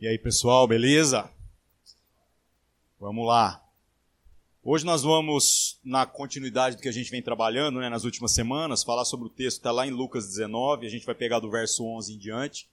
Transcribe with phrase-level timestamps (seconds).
[0.00, 1.30] E aí, pessoal, beleza?
[2.98, 3.64] Vamos lá.
[4.60, 8.82] Hoje nós vamos, na continuidade do que a gente vem trabalhando né, nas últimas semanas,
[8.82, 11.84] falar sobre o texto está lá em Lucas 19, a gente vai pegar do verso
[11.84, 12.68] 11 em diante.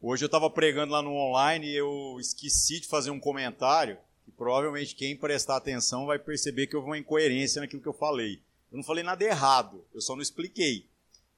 [0.00, 4.30] Hoje eu estava pregando lá no online e eu esqueci de fazer um comentário, e
[4.30, 8.40] provavelmente quem prestar atenção vai perceber que houve uma incoerência naquilo que eu falei.
[8.70, 10.86] Eu não falei nada errado, eu só não expliquei.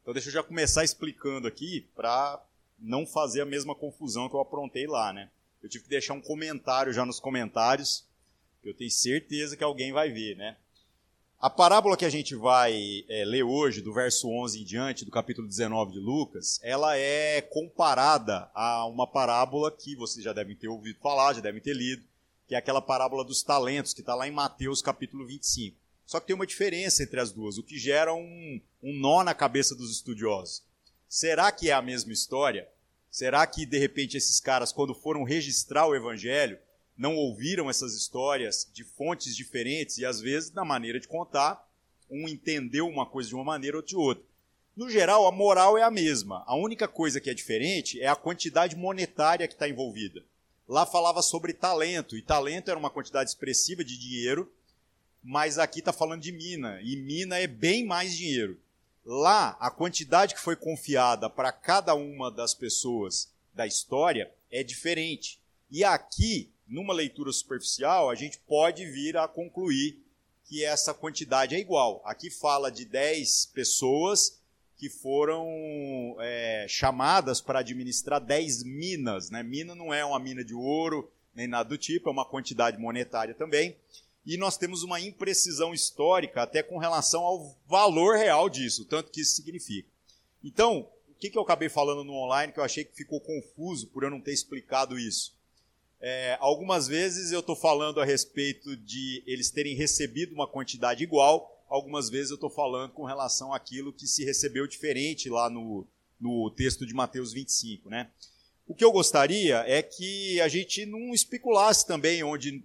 [0.03, 2.39] Então deixa eu já começar explicando aqui para
[2.79, 5.31] não fazer a mesma confusão que eu aprontei lá, né?
[5.63, 8.05] Eu tive que deixar um comentário já nos comentários
[8.69, 10.57] eu tenho certeza que alguém vai ver, né?
[11.39, 15.11] A parábola que a gente vai é, ler hoje, do verso 11 em diante, do
[15.11, 20.69] capítulo 19 de Lucas, ela é comparada a uma parábola que vocês já devem ter
[20.69, 22.03] ouvido falar, já devem ter lido,
[22.49, 25.77] que é aquela parábola dos talentos, que está lá em Mateus capítulo 25.
[26.07, 29.35] Só que tem uma diferença entre as duas, o que gera um, um nó na
[29.35, 30.63] cabeça dos estudiosos.
[31.17, 32.69] Será que é a mesma história?
[33.11, 36.59] Será que, de repente, esses caras, quando foram registrar o evangelho,
[36.95, 41.67] não ouviram essas histórias de fontes diferentes e às vezes na maneira de contar,
[42.11, 44.23] um entendeu uma coisa de uma maneira ou de outra.
[44.77, 46.45] No geral, a moral é a mesma.
[46.47, 50.23] A única coisa que é diferente é a quantidade monetária que está envolvida.
[50.69, 54.53] Lá falava sobre talento, e talento era uma quantidade expressiva de dinheiro,
[55.25, 58.61] mas aqui está falando de mina, e mina é bem mais dinheiro.
[59.09, 65.39] Lá, a quantidade que foi confiada para cada uma das pessoas da história é diferente.
[65.71, 70.03] E aqui, numa leitura superficial, a gente pode vir a concluir
[70.45, 72.03] que essa quantidade é igual.
[72.05, 74.41] Aqui fala de 10 pessoas
[74.77, 75.47] que foram
[76.19, 79.31] é, chamadas para administrar 10 minas.
[79.31, 79.41] Né?
[79.45, 83.35] Mina não é uma mina de ouro, nem nada do tipo, é uma quantidade monetária
[83.35, 83.77] também.
[84.27, 89.21] E nós temos uma imprecisão histórica até com relação ao valor real disso, tanto que
[89.21, 89.89] isso significa.
[90.43, 93.87] Então, o que, que eu acabei falando no online que eu achei que ficou confuso
[93.87, 95.35] por eu não ter explicado isso?
[96.01, 101.65] É, algumas vezes eu estou falando a respeito de eles terem recebido uma quantidade igual,
[101.69, 105.87] algumas vezes eu estou falando com relação àquilo que se recebeu diferente lá no,
[106.21, 107.89] no texto de Mateus 25.
[107.89, 108.11] Né?
[108.67, 112.65] O que eu gostaria é que a gente não especulasse também onde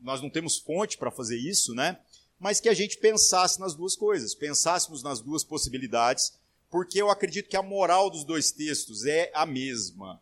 [0.00, 1.98] nós não temos fonte para fazer isso, né?
[2.38, 6.34] mas que a gente pensasse nas duas coisas, pensássemos nas duas possibilidades,
[6.70, 10.20] porque eu acredito que a moral dos dois textos é a mesma.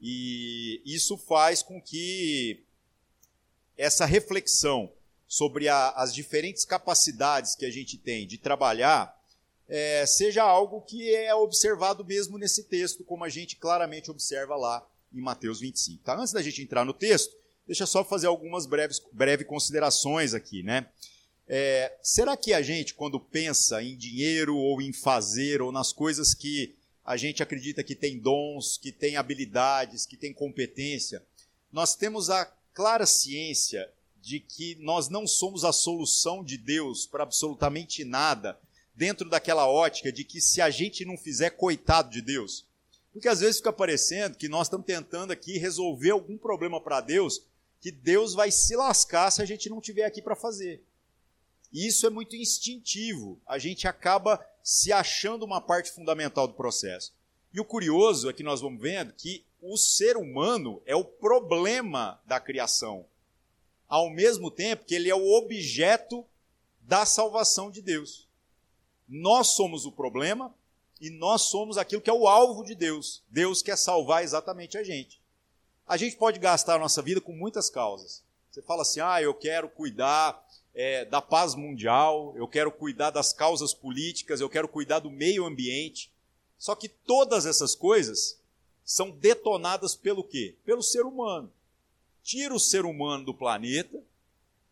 [0.00, 2.62] E isso faz com que
[3.76, 4.92] essa reflexão
[5.26, 9.14] sobre a, as diferentes capacidades que a gente tem de trabalhar
[9.68, 14.86] é, seja algo que é observado mesmo nesse texto, como a gente claramente observa lá
[15.12, 16.04] em Mateus 25.
[16.04, 16.16] Tá?
[16.16, 17.34] Antes da gente entrar no texto,
[17.66, 20.62] deixa só fazer algumas breves, breves considerações aqui.
[20.62, 20.86] Né?
[21.48, 26.34] É, será que a gente, quando pensa em dinheiro ou em fazer ou nas coisas
[26.34, 26.74] que
[27.06, 31.22] a gente acredita que tem dons, que tem habilidades, que tem competência.
[31.72, 32.44] Nós temos a
[32.74, 33.88] clara ciência
[34.20, 38.58] de que nós não somos a solução de Deus para absolutamente nada,
[38.92, 42.64] dentro daquela ótica de que se a gente não fizer, coitado de Deus.
[43.12, 47.42] Porque às vezes fica parecendo que nós estamos tentando aqui resolver algum problema para Deus,
[47.86, 50.82] que Deus vai se lascar se a gente não tiver aqui para fazer.
[51.72, 53.40] E isso é muito instintivo.
[53.46, 57.12] A gente acaba se achando uma parte fundamental do processo.
[57.54, 62.20] E o curioso é que nós vamos vendo que o ser humano é o problema
[62.26, 63.06] da criação,
[63.88, 66.26] ao mesmo tempo que ele é o objeto
[66.80, 68.26] da salvação de Deus.
[69.08, 70.52] Nós somos o problema
[71.00, 73.22] e nós somos aquilo que é o alvo de Deus.
[73.30, 75.20] Deus quer salvar exatamente a gente.
[75.86, 78.22] A gente pode gastar a nossa vida com muitas causas.
[78.50, 83.32] Você fala assim: ah, eu quero cuidar é, da paz mundial, eu quero cuidar das
[83.32, 86.10] causas políticas, eu quero cuidar do meio ambiente.
[86.58, 88.38] Só que todas essas coisas
[88.84, 90.54] são detonadas pelo quê?
[90.64, 91.52] Pelo ser humano.
[92.22, 94.02] Tira o ser humano do planeta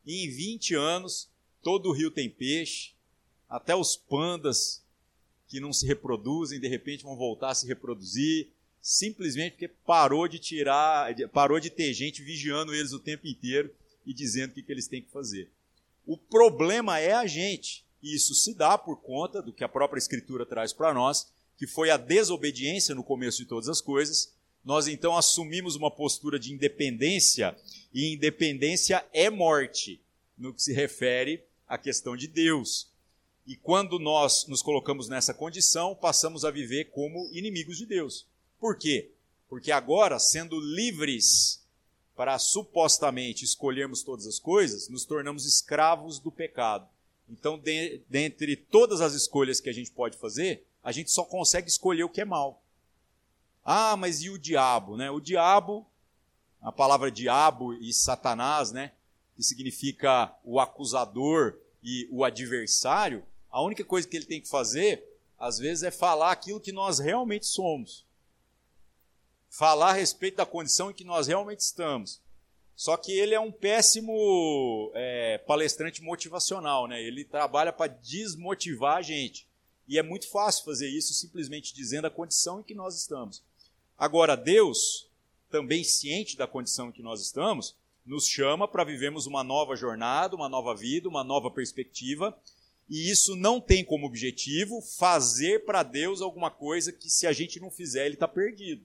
[0.05, 1.29] e em 20 anos
[1.63, 2.93] todo o rio tem peixe,
[3.49, 4.83] até os pandas
[5.49, 8.49] que não se reproduzem, de repente vão voltar a se reproduzir,
[8.85, 13.75] simplesmente porque parou de tirar, parou de ter gente vigiando eles o tempo inteiro
[14.05, 15.51] e dizendo o que, que eles têm que fazer.
[16.05, 17.83] O problema é a gente.
[18.03, 21.67] E isso se dá por conta do que a própria Escritura traz para nós, que
[21.67, 24.35] foi a desobediência no começo de todas as coisas.
[24.63, 27.57] Nós então assumimos uma postura de independência,
[27.91, 29.99] e independência é morte,
[30.37, 32.91] no que se refere à questão de Deus.
[33.47, 38.27] E quando nós nos colocamos nessa condição, passamos a viver como inimigos de Deus.
[38.65, 39.11] Por quê?
[39.47, 41.63] Porque agora, sendo livres
[42.17, 46.89] para supostamente escolhermos todas as coisas, nos tornamos escravos do pecado.
[47.29, 51.69] Então, de, dentre todas as escolhas que a gente pode fazer, a gente só consegue
[51.69, 52.63] escolher o que é mal.
[53.63, 54.97] Ah, mas e o diabo?
[54.97, 55.11] Né?
[55.11, 55.87] O diabo
[56.63, 58.93] a palavra diabo e satanás, né,
[59.37, 65.05] que significa o acusador e o adversário, a única coisa que ele tem que fazer,
[65.39, 68.07] às vezes, é falar aquilo que nós realmente somos.
[69.57, 72.21] Falar a respeito da condição em que nós realmente estamos.
[72.75, 77.01] Só que ele é um péssimo é, palestrante motivacional, né?
[77.01, 79.47] Ele trabalha para desmotivar a gente.
[79.87, 83.45] E é muito fácil fazer isso simplesmente dizendo a condição em que nós estamos.
[83.97, 85.09] Agora, Deus,
[85.49, 90.35] também ciente da condição em que nós estamos, nos chama para vivermos uma nova jornada,
[90.35, 92.37] uma nova vida, uma nova perspectiva.
[92.91, 97.61] E isso não tem como objetivo fazer para Deus alguma coisa que, se a gente
[97.61, 98.85] não fizer, ele está perdido.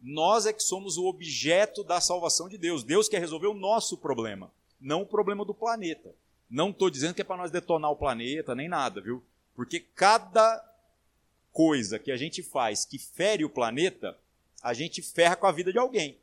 [0.00, 2.82] Nós é que somos o objeto da salvação de Deus.
[2.82, 4.50] Deus quer resolver o nosso problema,
[4.80, 6.14] não o problema do planeta.
[6.48, 9.22] Não estou dizendo que é para nós detonar o planeta, nem nada, viu?
[9.54, 10.64] Porque cada
[11.52, 14.16] coisa que a gente faz que fere o planeta,
[14.62, 16.16] a gente ferra com a vida de alguém.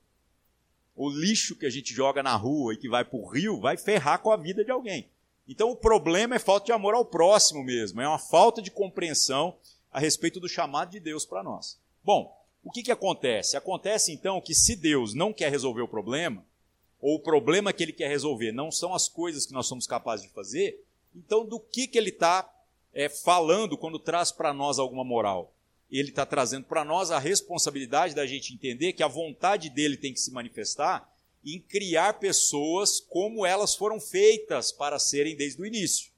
[0.95, 3.77] O lixo que a gente joga na rua e que vai para o rio vai
[3.77, 5.07] ferrar com a vida de alguém.
[5.47, 9.55] Então o problema é falta de amor ao próximo mesmo, é uma falta de compreensão
[9.91, 11.79] a respeito do chamado de Deus para nós.
[12.03, 13.55] Bom, o que, que acontece?
[13.55, 16.45] Acontece então que se Deus não quer resolver o problema,
[16.99, 20.25] ou o problema que ele quer resolver não são as coisas que nós somos capazes
[20.25, 20.83] de fazer,
[21.15, 22.49] então do que, que ele está
[22.93, 25.53] é, falando quando traz para nós alguma moral?
[25.89, 30.11] Ele está trazendo para nós a responsabilidade da gente entender que a vontade dele tem
[30.11, 31.09] que se manifestar
[31.45, 36.11] em criar pessoas como elas foram feitas para serem desde o início.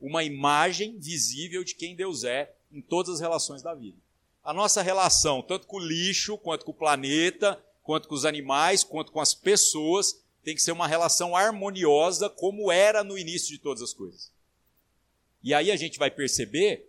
[0.00, 3.98] Uma imagem visível de quem Deus é em todas as relações da vida.
[4.44, 8.82] A nossa relação, tanto com o lixo, quanto com o planeta, quanto com os animais,
[8.82, 13.58] quanto com as pessoas, tem que ser uma relação harmoniosa, como era no início de
[13.58, 14.32] todas as coisas.
[15.42, 16.88] E aí a gente vai perceber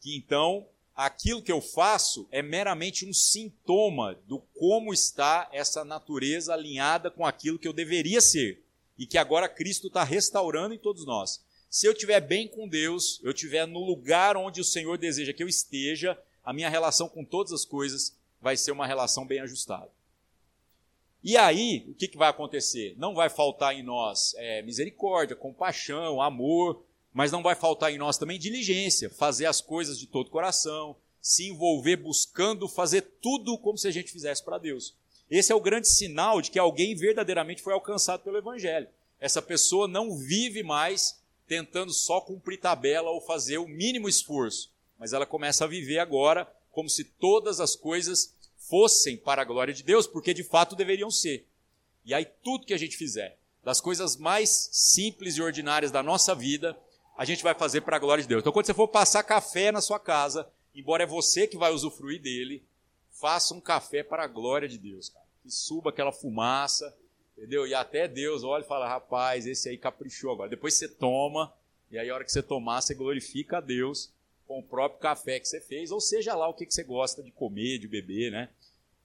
[0.00, 6.52] que então aquilo que eu faço é meramente um sintoma do como está essa natureza
[6.52, 8.62] alinhada com aquilo que eu deveria ser
[8.98, 11.40] e que agora Cristo está restaurando em todos nós.
[11.70, 15.42] Se eu estiver bem com Deus, eu estiver no lugar onde o Senhor deseja que
[15.42, 19.90] eu esteja, a minha relação com todas as coisas vai ser uma relação bem ajustada.
[21.22, 22.94] E aí, o que, que vai acontecer?
[22.98, 28.18] Não vai faltar em nós é, misericórdia, compaixão, amor, mas não vai faltar em nós
[28.18, 33.86] também diligência, fazer as coisas de todo coração, se envolver buscando fazer tudo como se
[33.86, 34.96] a gente fizesse para Deus.
[35.30, 38.88] Esse é o grande sinal de que alguém verdadeiramente foi alcançado pelo Evangelho.
[39.20, 44.72] Essa pessoa não vive mais tentando só cumprir tabela ou fazer o mínimo esforço,
[45.02, 49.74] mas ela começa a viver agora como se todas as coisas fossem para a glória
[49.74, 51.44] de Deus, porque de fato deveriam ser.
[52.04, 56.36] E aí tudo que a gente fizer, das coisas mais simples e ordinárias da nossa
[56.36, 56.78] vida,
[57.18, 58.42] a gente vai fazer para a glória de Deus.
[58.42, 62.22] Então, quando você for passar café na sua casa, embora é você que vai usufruir
[62.22, 62.64] dele,
[63.10, 65.26] faça um café para a glória de Deus, cara.
[65.42, 66.96] Que suba aquela fumaça,
[67.36, 67.66] entendeu?
[67.66, 70.48] E até Deus olha e fala: rapaz, esse aí caprichou agora.
[70.48, 71.52] Depois você toma,
[71.90, 74.12] e aí a hora que você tomar, você glorifica a Deus
[74.46, 77.30] com o próprio café que você fez, ou seja lá o que você gosta de
[77.30, 78.48] comer, de beber, né?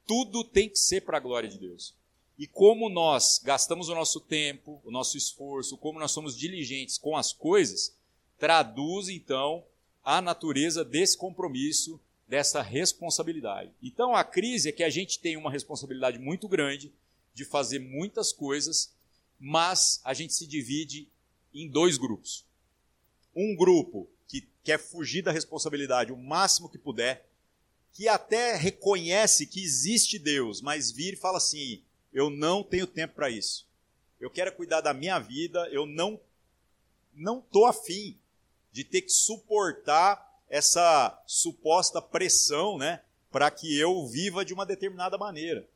[0.05, 1.93] Tudo tem que ser para a glória de Deus.
[2.37, 7.17] E como nós gastamos o nosso tempo, o nosso esforço, como nós somos diligentes com
[7.17, 7.95] as coisas,
[8.37, 9.65] traduz então
[10.03, 13.71] a natureza desse compromisso, dessa responsabilidade.
[13.81, 16.93] Então a crise é que a gente tem uma responsabilidade muito grande
[17.33, 18.93] de fazer muitas coisas,
[19.39, 21.07] mas a gente se divide
[21.53, 22.45] em dois grupos.
[23.35, 27.27] Um grupo que quer fugir da responsabilidade o máximo que puder,
[27.93, 31.81] que até reconhece que existe Deus, mas vira e fala assim:
[32.13, 33.65] eu não tenho tempo para isso.
[34.19, 36.19] Eu quero cuidar da minha vida, eu não
[37.13, 38.15] não tô afim
[38.71, 45.17] de ter que suportar essa suposta pressão, né, para que eu viva de uma determinada
[45.17, 45.67] maneira.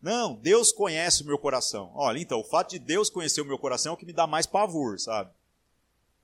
[0.00, 1.92] Não, Deus conhece o meu coração.
[1.94, 4.26] Olha, então, o fato de Deus conhecer o meu coração é o que me dá
[4.26, 5.30] mais pavor, sabe?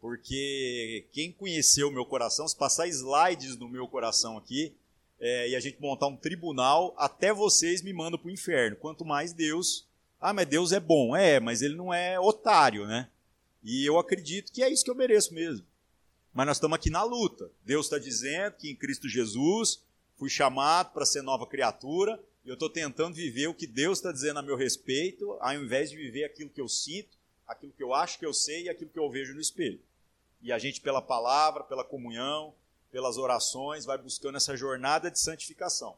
[0.07, 4.73] Porque quem conheceu o meu coração, se passar slides no meu coração aqui,
[5.19, 8.77] é, e a gente montar um tribunal, até vocês me mandam para o inferno.
[8.77, 9.85] Quanto mais Deus.
[10.21, 11.17] Ah, mas Deus é bom.
[11.17, 13.09] É, mas ele não é otário, né?
[13.65, 15.67] E eu acredito que é isso que eu mereço mesmo
[16.37, 17.51] mas nós estamos aqui na luta.
[17.65, 19.83] Deus está dizendo que em Cristo Jesus
[20.19, 24.13] fui chamado para ser nova criatura e eu estou tentando viver o que Deus está
[24.13, 27.17] dizendo a meu respeito, ao invés de viver aquilo que eu sinto,
[27.49, 29.81] aquilo que eu acho que eu sei e aquilo que eu vejo no espelho.
[30.43, 32.55] E a gente, pela palavra, pela comunhão,
[32.90, 35.97] pelas orações, vai buscando essa jornada de santificação.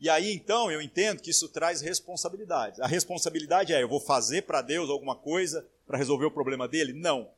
[0.00, 2.80] E aí então eu entendo que isso traz responsabilidade.
[2.80, 6.92] A responsabilidade é: eu vou fazer para Deus alguma coisa para resolver o problema dele?
[6.92, 7.30] Não.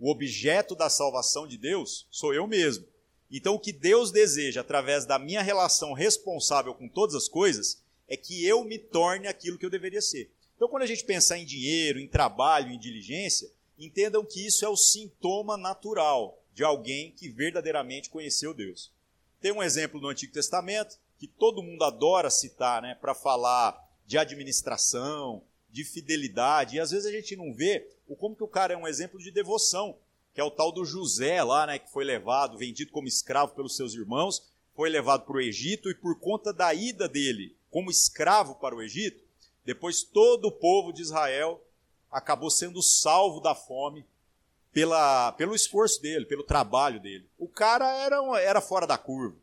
[0.00, 2.84] O objeto da salvação de Deus sou eu mesmo.
[3.30, 8.16] Então, o que Deus deseja através da minha relação responsável com todas as coisas é
[8.16, 10.30] que eu me torne aquilo que eu deveria ser.
[10.56, 13.50] Então, quando a gente pensar em dinheiro, em trabalho, em diligência,
[13.84, 18.92] entendam que isso é o sintoma natural de alguém que verdadeiramente conheceu Deus.
[19.40, 24.18] Tem um exemplo no Antigo Testamento que todo mundo adora citar, né, para falar de
[24.18, 28.74] administração, de fidelidade, e às vezes a gente não vê o como que o cara
[28.74, 29.96] é um exemplo de devoção,
[30.34, 33.76] que é o tal do José lá, né, que foi levado, vendido como escravo pelos
[33.76, 34.42] seus irmãos,
[34.74, 38.82] foi levado para o Egito e por conta da ida dele como escravo para o
[38.82, 39.24] Egito,
[39.64, 41.64] depois todo o povo de Israel
[42.12, 44.04] acabou sendo salvo da fome
[44.72, 47.26] pela, pelo esforço dele, pelo trabalho dele.
[47.38, 49.36] O cara era, era fora da curva.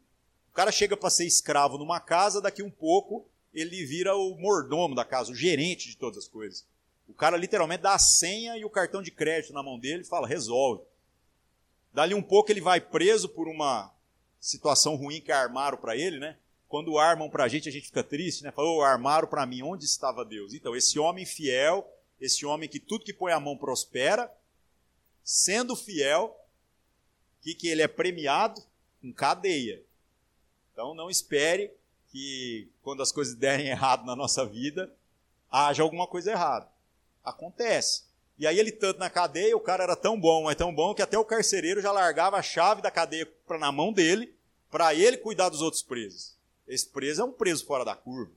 [0.51, 4.95] O cara chega para ser escravo numa casa, daqui um pouco ele vira o mordomo
[4.95, 6.65] da casa, o gerente de todas as coisas.
[7.07, 10.05] O cara literalmente dá a senha e o cartão de crédito na mão dele e
[10.05, 10.83] fala: resolve.
[11.91, 13.91] Dali um pouco ele vai preso por uma
[14.39, 16.37] situação ruim que armaram para ele, né?
[16.67, 18.51] Quando armam para a gente, a gente fica triste, né?
[18.51, 20.53] Falou, oh, armaram para mim, onde estava Deus?
[20.53, 24.31] Então, esse homem fiel, esse homem que tudo que põe a mão prospera,
[25.23, 26.35] sendo fiel,
[27.41, 28.61] que, que ele é premiado
[29.01, 29.81] com cadeia.
[30.73, 31.71] Então, não espere
[32.11, 34.91] que quando as coisas derem errado na nossa vida,
[35.51, 36.67] haja alguma coisa errada.
[37.23, 38.03] Acontece.
[38.37, 41.01] E aí ele tanto na cadeia, o cara era tão bom, mas tão bom que
[41.01, 44.33] até o carcereiro já largava a chave da cadeia na mão dele,
[44.71, 46.33] para ele cuidar dos outros presos.
[46.67, 48.31] Esse preso é um preso fora da curva.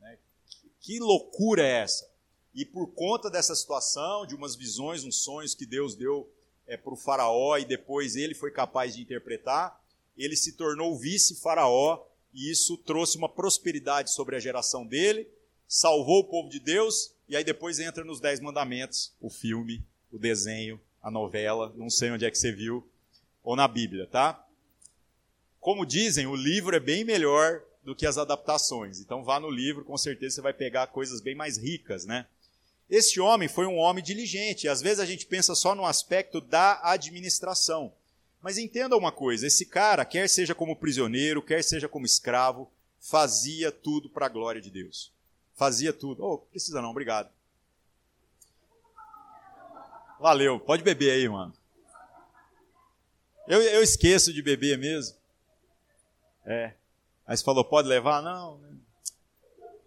[0.00, 0.18] Né?
[0.80, 2.08] Que loucura é essa?
[2.56, 6.26] E por conta dessa situação, de umas visões, uns sonhos que Deus deu
[6.66, 9.78] é, para o faraó e depois ele foi capaz de interpretar,
[10.16, 15.28] ele se tornou vice-faraó e isso trouxe uma prosperidade sobre a geração dele,
[15.68, 20.18] salvou o povo de Deus e aí depois entra nos Dez Mandamentos, o filme, o
[20.18, 22.88] desenho, a novela, não sei onde é que você viu,
[23.44, 24.42] ou na Bíblia, tá?
[25.60, 28.98] Como dizem, o livro é bem melhor do que as adaptações.
[28.98, 32.26] Então vá no livro, com certeza você vai pegar coisas bem mais ricas, né?
[32.88, 34.68] Este homem foi um homem diligente.
[34.68, 37.92] Às vezes a gente pensa só no aspecto da administração.
[38.40, 43.72] Mas entenda uma coisa: esse cara, quer seja como prisioneiro, quer seja como escravo, fazia
[43.72, 45.12] tudo para a glória de Deus.
[45.54, 46.22] Fazia tudo.
[46.24, 47.28] Oh, precisa não, obrigado.
[50.20, 51.52] Valeu, pode beber aí, mano.
[53.46, 55.16] Eu, eu esqueço de beber mesmo.
[56.44, 56.72] É.
[57.26, 58.22] Aí você falou, pode levar?
[58.22, 58.58] Não.
[58.58, 58.76] Né?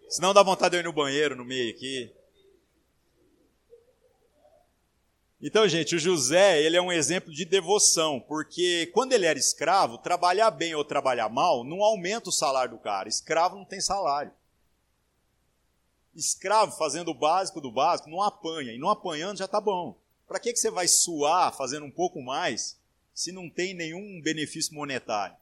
[0.08, 2.12] Senão dá vontade de eu ir no banheiro no meio aqui.
[5.42, 9.96] Então, gente, o José, ele é um exemplo de devoção, porque quando ele era escravo,
[9.96, 13.08] trabalhar bem ou trabalhar mal não aumenta o salário do cara.
[13.08, 14.32] Escravo não tem salário.
[16.14, 19.96] Escravo fazendo o básico do básico não apanha, e não apanhando já está bom.
[20.28, 22.78] Para que, que você vai suar fazendo um pouco mais
[23.14, 25.36] se não tem nenhum benefício monetário?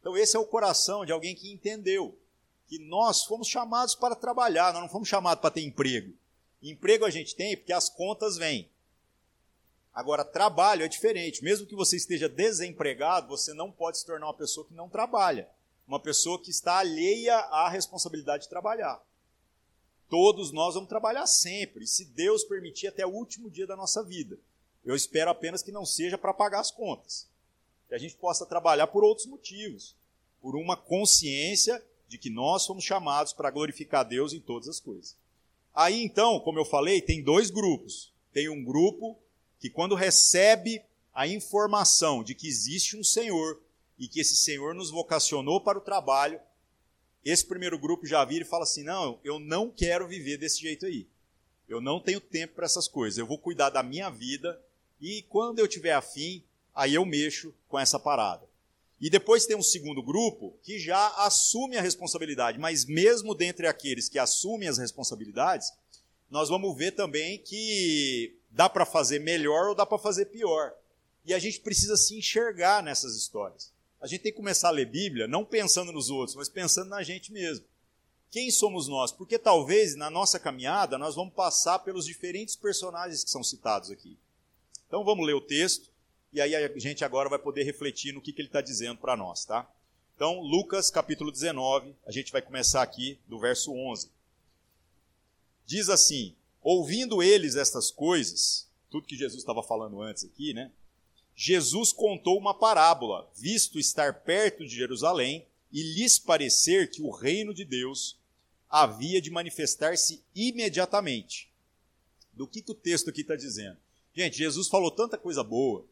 [0.00, 2.18] Então, esse é o coração de alguém que entendeu
[2.66, 6.14] que nós fomos chamados para trabalhar, nós não fomos chamados para ter emprego.
[6.62, 8.70] Emprego a gente tem porque as contas vêm.
[9.92, 11.42] Agora, trabalho é diferente.
[11.42, 15.48] Mesmo que você esteja desempregado, você não pode se tornar uma pessoa que não trabalha.
[15.86, 19.02] Uma pessoa que está alheia à responsabilidade de trabalhar.
[20.08, 24.38] Todos nós vamos trabalhar sempre, se Deus permitir, até o último dia da nossa vida.
[24.84, 27.28] Eu espero apenas que não seja para pagar as contas
[27.90, 29.96] que a gente possa trabalhar por outros motivos,
[30.40, 35.16] por uma consciência de que nós somos chamados para glorificar Deus em todas as coisas.
[35.74, 38.12] Aí então, como eu falei, tem dois grupos.
[38.32, 39.18] Tem um grupo
[39.60, 40.82] que, quando recebe
[41.14, 43.60] a informação de que existe um Senhor
[43.98, 46.40] e que esse Senhor nos vocacionou para o trabalho,
[47.24, 50.86] esse primeiro grupo já vira e fala assim: não, eu não quero viver desse jeito
[50.86, 51.06] aí.
[51.68, 53.18] Eu não tenho tempo para essas coisas.
[53.18, 54.60] Eu vou cuidar da minha vida
[55.00, 56.42] e quando eu tiver afim,
[56.74, 58.48] aí eu mexo com essa parada.
[59.00, 64.08] E depois tem um segundo grupo que já assume a responsabilidade, mas mesmo dentre aqueles
[64.08, 65.72] que assumem as responsabilidades,
[66.30, 70.74] nós vamos ver também que dá para fazer melhor ou dá para fazer pior.
[71.24, 73.72] E a gente precisa se enxergar nessas histórias.
[74.00, 77.02] A gente tem que começar a ler Bíblia não pensando nos outros, mas pensando na
[77.02, 77.64] gente mesmo.
[78.30, 79.12] Quem somos nós?
[79.12, 84.16] Porque talvez na nossa caminhada nós vamos passar pelos diferentes personagens que são citados aqui.
[84.86, 85.90] Então vamos ler o texto
[86.32, 89.16] e aí a gente agora vai poder refletir no que, que ele está dizendo para
[89.16, 89.68] nós, tá?
[90.14, 94.10] Então, Lucas capítulo 19, a gente vai começar aqui do verso 11.
[95.66, 100.70] Diz assim: Ouvindo eles estas coisas, tudo que Jesus estava falando antes aqui, né?
[101.34, 107.54] Jesus contou uma parábola, visto estar perto de Jerusalém e lhes parecer que o reino
[107.54, 108.18] de Deus
[108.68, 111.50] havia de manifestar-se imediatamente.
[112.32, 113.78] Do que, que o texto aqui está dizendo?
[114.14, 115.86] Gente, Jesus falou tanta coisa boa,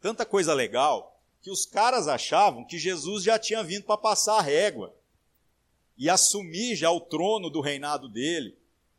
[0.00, 4.42] tanta coisa legal, que os caras achavam que Jesus já tinha vindo para passar a
[4.42, 4.94] régua.
[5.98, 8.54] e assumir já o trono do reinado dele,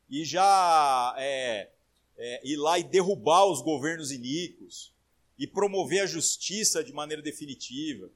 [0.10, 1.70] e já é,
[2.18, 4.92] é, ir lá e derrubar os governos iníquos,
[5.38, 8.10] e promover a justiça de maneira definitiva.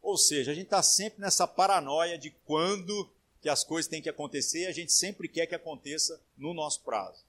[0.00, 3.10] Ou seja, a gente está sempre nessa paranoia de quando
[3.40, 6.82] que as coisas têm que acontecer, e a gente sempre quer que aconteça no nosso
[6.82, 7.24] prazo.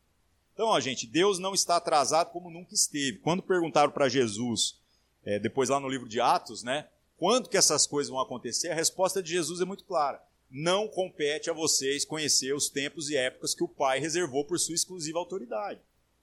[0.53, 3.17] Então, ó, gente, Deus não está atrasado como nunca esteve.
[3.17, 4.77] Quando perguntaram para Jesus,
[5.25, 8.75] é, depois lá no livro de Atos, né, quando que essas coisas vão acontecer, a
[8.75, 10.21] resposta de Jesus é muito clara.
[10.55, 14.75] Não compete a vocês conhecer os tempos e épocas que o Pai reservou por sua
[14.75, 15.81] exclusiva autoridade.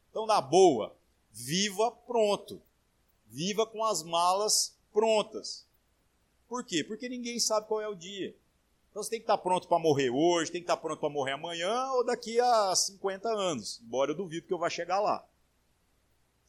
[0.08, 0.96] Então, na boa,
[1.32, 2.62] viva pronto.
[3.26, 5.66] Viva com as malas prontas.
[6.48, 6.84] Por quê?
[6.84, 8.32] Porque ninguém sabe qual é o dia.
[8.90, 11.32] Então você tem que estar pronto para morrer hoje, tem que estar pronto para morrer
[11.32, 13.80] amanhã ou daqui a 50 anos.
[13.84, 15.24] Embora eu duvido que eu vá chegar lá.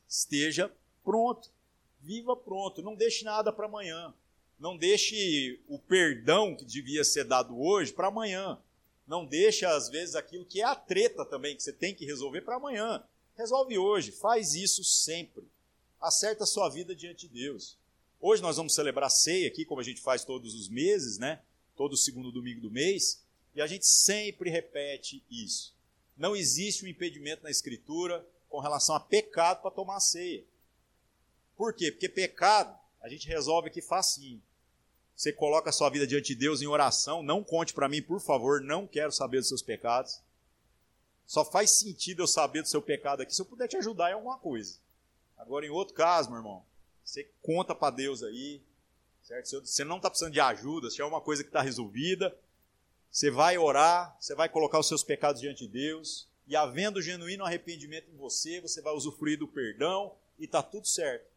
[0.08, 0.72] Esteja
[1.04, 1.52] pronto.
[2.00, 2.82] Viva pronto.
[2.84, 4.14] Não deixe nada para amanhã.
[4.62, 8.62] Não deixe o perdão que devia ser dado hoje para amanhã.
[9.08, 12.42] Não deixe, às vezes, aquilo que é a treta também, que você tem que resolver
[12.42, 13.04] para amanhã.
[13.36, 14.12] Resolve hoje.
[14.12, 15.44] Faz isso sempre.
[16.00, 17.76] Acerta a sua vida diante de Deus.
[18.20, 21.42] Hoje nós vamos celebrar ceia aqui, como a gente faz todos os meses, né?
[21.76, 23.24] todo segundo domingo do mês,
[23.56, 25.74] e a gente sempre repete isso.
[26.16, 30.46] Não existe um impedimento na Escritura com relação a pecado para tomar ceia.
[31.58, 31.92] Por quê?
[31.92, 34.40] Porque pecado a gente resolve aqui facinho.
[35.22, 38.20] Você coloca a sua vida diante de Deus em oração, não conte para mim, por
[38.20, 40.20] favor, não quero saber dos seus pecados.
[41.28, 44.16] Só faz sentido eu saber do seu pecado aqui se eu puder te ajudar em
[44.16, 44.80] alguma coisa.
[45.38, 46.66] Agora, em outro caso, meu irmão,
[47.06, 48.64] você conta para Deus aí,
[49.22, 49.64] Certo?
[49.64, 52.36] Você não está precisando de ajuda, se é uma coisa que está resolvida,
[53.12, 57.46] você vai orar, você vai colocar os seus pecados diante de Deus, e havendo genuíno
[57.46, 61.31] arrependimento em você, você vai usufruir do perdão e está tudo certo.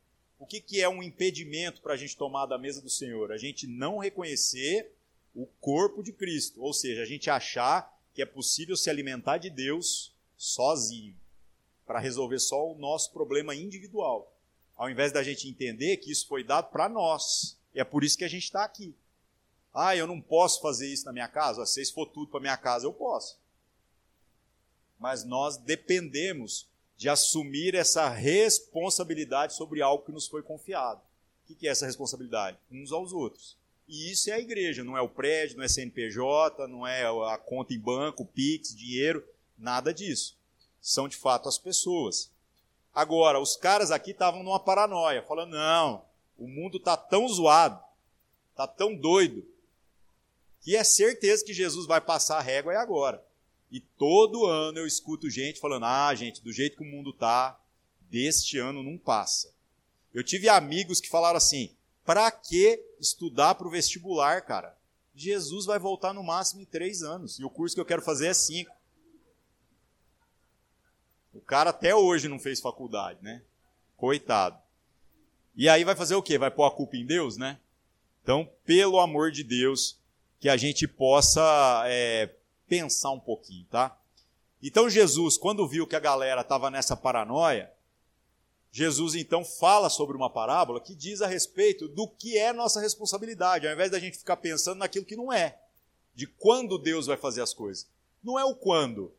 [0.45, 3.33] O que, que é um impedimento para a gente tomar da mesa do Senhor?
[3.33, 4.93] A gente não reconhecer
[5.35, 9.49] o corpo de Cristo, ou seja, a gente achar que é possível se alimentar de
[9.49, 11.17] Deus sozinho,
[11.87, 14.37] para resolver só o nosso problema individual,
[14.77, 18.19] ao invés da gente entender que isso foi dado para nós, e é por isso
[18.19, 18.95] que a gente está aqui.
[19.73, 21.65] Ah, eu não posso fazer isso na minha casa?
[21.65, 23.41] Se for tudo para minha casa, eu posso.
[24.99, 26.69] Mas nós dependemos
[27.05, 31.03] de assumir essa responsabilidade sobre algo que nos foi confiado.
[31.47, 32.57] O que é essa responsabilidade?
[32.73, 33.59] Uns aos outros.
[33.87, 37.37] E isso é a igreja, não é o prédio, não é CNPJ, não é a
[37.37, 39.23] conta em banco, Pix, dinheiro,
[39.59, 40.35] nada disso.
[40.81, 42.31] São de fato as pessoas.
[42.95, 46.03] Agora, os caras aqui estavam numa paranoia, falando: não,
[46.39, 47.85] o mundo está tão zoado,
[48.51, 49.47] está tão doido,
[50.63, 53.23] que é certeza que Jesus vai passar a régua é agora.
[53.75, 57.59] E todo ano eu escuto gente falando: ah, gente, do jeito que o mundo está,
[58.03, 59.53] deste ano não passa.
[60.15, 64.79] Eu tive amigos que falaram assim: para que estudar para o vestibular, cara?
[65.13, 68.29] Jesus vai voltar no máximo em três anos, e o curso que eu quero fazer
[68.29, 68.73] é cinco.
[71.33, 73.43] O cara até hoje não fez faculdade, né?
[73.97, 74.57] Coitado.
[75.57, 76.39] E aí vai fazer o quê?
[76.39, 77.59] Vai pôr a culpa em Deus, né?
[78.23, 79.99] Então, pelo amor de Deus,
[80.39, 82.37] que a gente possa é,
[82.69, 83.99] pensar um pouquinho, tá?
[84.63, 87.71] Então, Jesus, quando viu que a galera estava nessa paranoia,
[88.73, 93.67] Jesus então fala sobre uma parábola que diz a respeito do que é nossa responsabilidade,
[93.67, 95.59] ao invés da gente ficar pensando naquilo que não é,
[96.15, 97.87] de quando Deus vai fazer as coisas.
[98.23, 99.13] Não é o quando,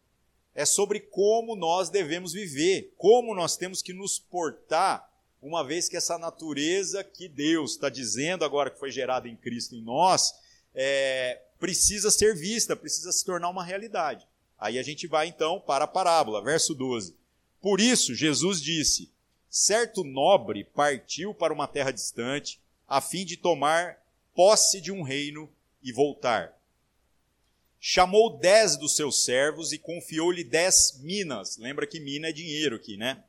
[0.54, 5.10] é sobre como nós devemos viver, como nós temos que nos portar
[5.42, 9.76] uma vez que essa natureza que Deus está dizendo agora que foi gerada em Cristo
[9.76, 10.34] em nós,
[10.74, 14.28] é, precisa ser vista, precisa se tornar uma realidade.
[14.58, 17.16] Aí a gente vai então para a parábola, verso 12.
[17.62, 19.12] Por isso, Jesus disse:
[19.50, 23.98] certo nobre partiu para uma terra distante, a fim de tomar
[24.34, 25.50] posse de um reino
[25.84, 26.54] e voltar.
[27.80, 31.58] Chamou dez dos seus servos e confiou-lhe dez minas.
[31.58, 33.24] Lembra que mina é dinheiro aqui, né?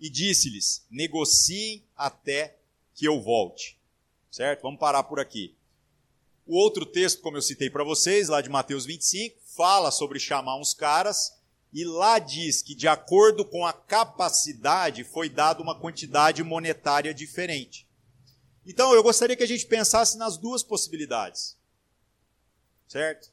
[0.00, 2.56] e disse-lhes: negociem até
[2.94, 3.78] que eu volte.
[4.30, 4.62] Certo?
[4.62, 5.54] Vamos parar por aqui.
[6.50, 10.56] O outro texto, como eu citei para vocês, lá de Mateus 25, fala sobre chamar
[10.56, 11.38] uns caras
[11.72, 17.86] e lá diz que, de acordo com a capacidade, foi dada uma quantidade monetária diferente.
[18.66, 21.56] Então, eu gostaria que a gente pensasse nas duas possibilidades.
[22.88, 23.30] Certo?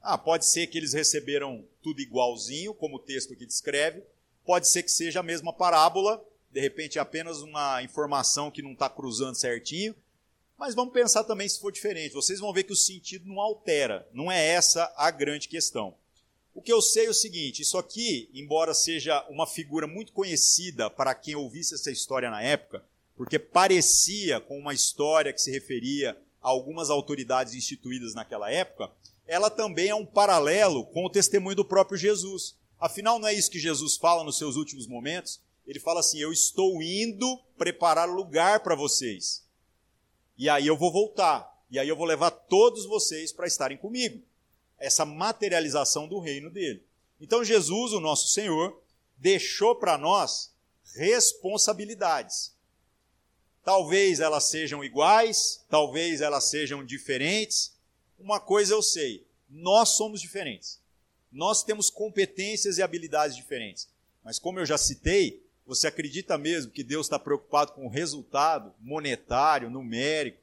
[0.00, 4.00] Ah, pode ser que eles receberam tudo igualzinho, como o texto aqui descreve,
[4.44, 8.88] Pode ser que seja a mesma parábola, de repente apenas uma informação que não está
[8.88, 9.92] cruzando certinho,
[10.60, 12.12] mas vamos pensar também se for diferente.
[12.12, 15.94] Vocês vão ver que o sentido não altera, não é essa a grande questão.
[16.54, 20.90] O que eu sei é o seguinte: isso aqui, embora seja uma figura muito conhecida
[20.90, 22.84] para quem ouvisse essa história na época,
[23.16, 26.10] porque parecia com uma história que se referia
[26.42, 28.90] a algumas autoridades instituídas naquela época,
[29.26, 32.54] ela também é um paralelo com o testemunho do próprio Jesus.
[32.78, 35.40] Afinal, não é isso que Jesus fala nos seus últimos momentos?
[35.66, 39.48] Ele fala assim: Eu estou indo preparar lugar para vocês.
[40.40, 41.54] E aí eu vou voltar.
[41.70, 44.22] E aí eu vou levar todos vocês para estarem comigo.
[44.78, 46.82] Essa materialização do reino dele.
[47.20, 48.82] Então, Jesus, o nosso Senhor,
[49.18, 50.50] deixou para nós
[50.94, 52.56] responsabilidades.
[53.62, 57.76] Talvez elas sejam iguais, talvez elas sejam diferentes.
[58.18, 60.80] Uma coisa eu sei: nós somos diferentes.
[61.30, 63.90] Nós temos competências e habilidades diferentes.
[64.24, 68.74] Mas, como eu já citei, você acredita mesmo que Deus está preocupado com o resultado
[68.80, 70.42] monetário, numérico?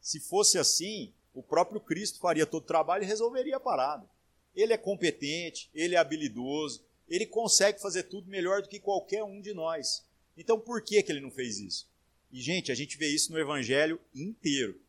[0.00, 4.08] Se fosse assim, o próprio Cristo faria todo o trabalho e resolveria a parada.
[4.56, 9.38] Ele é competente, ele é habilidoso, ele consegue fazer tudo melhor do que qualquer um
[9.38, 10.02] de nós.
[10.34, 11.86] Então, por que, que ele não fez isso?
[12.32, 14.80] E, gente, a gente vê isso no Evangelho inteiro.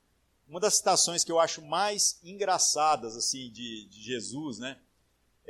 [0.47, 4.79] Uma das citações que eu acho mais engraçadas assim de, de Jesus, né,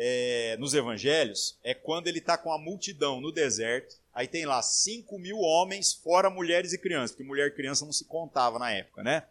[0.01, 3.97] é, nos Evangelhos, é quando ele está com a multidão no deserto.
[4.13, 7.91] Aí tem lá 5 mil homens, fora mulheres e crianças, porque mulher e criança não
[7.91, 9.23] se contava na época, né?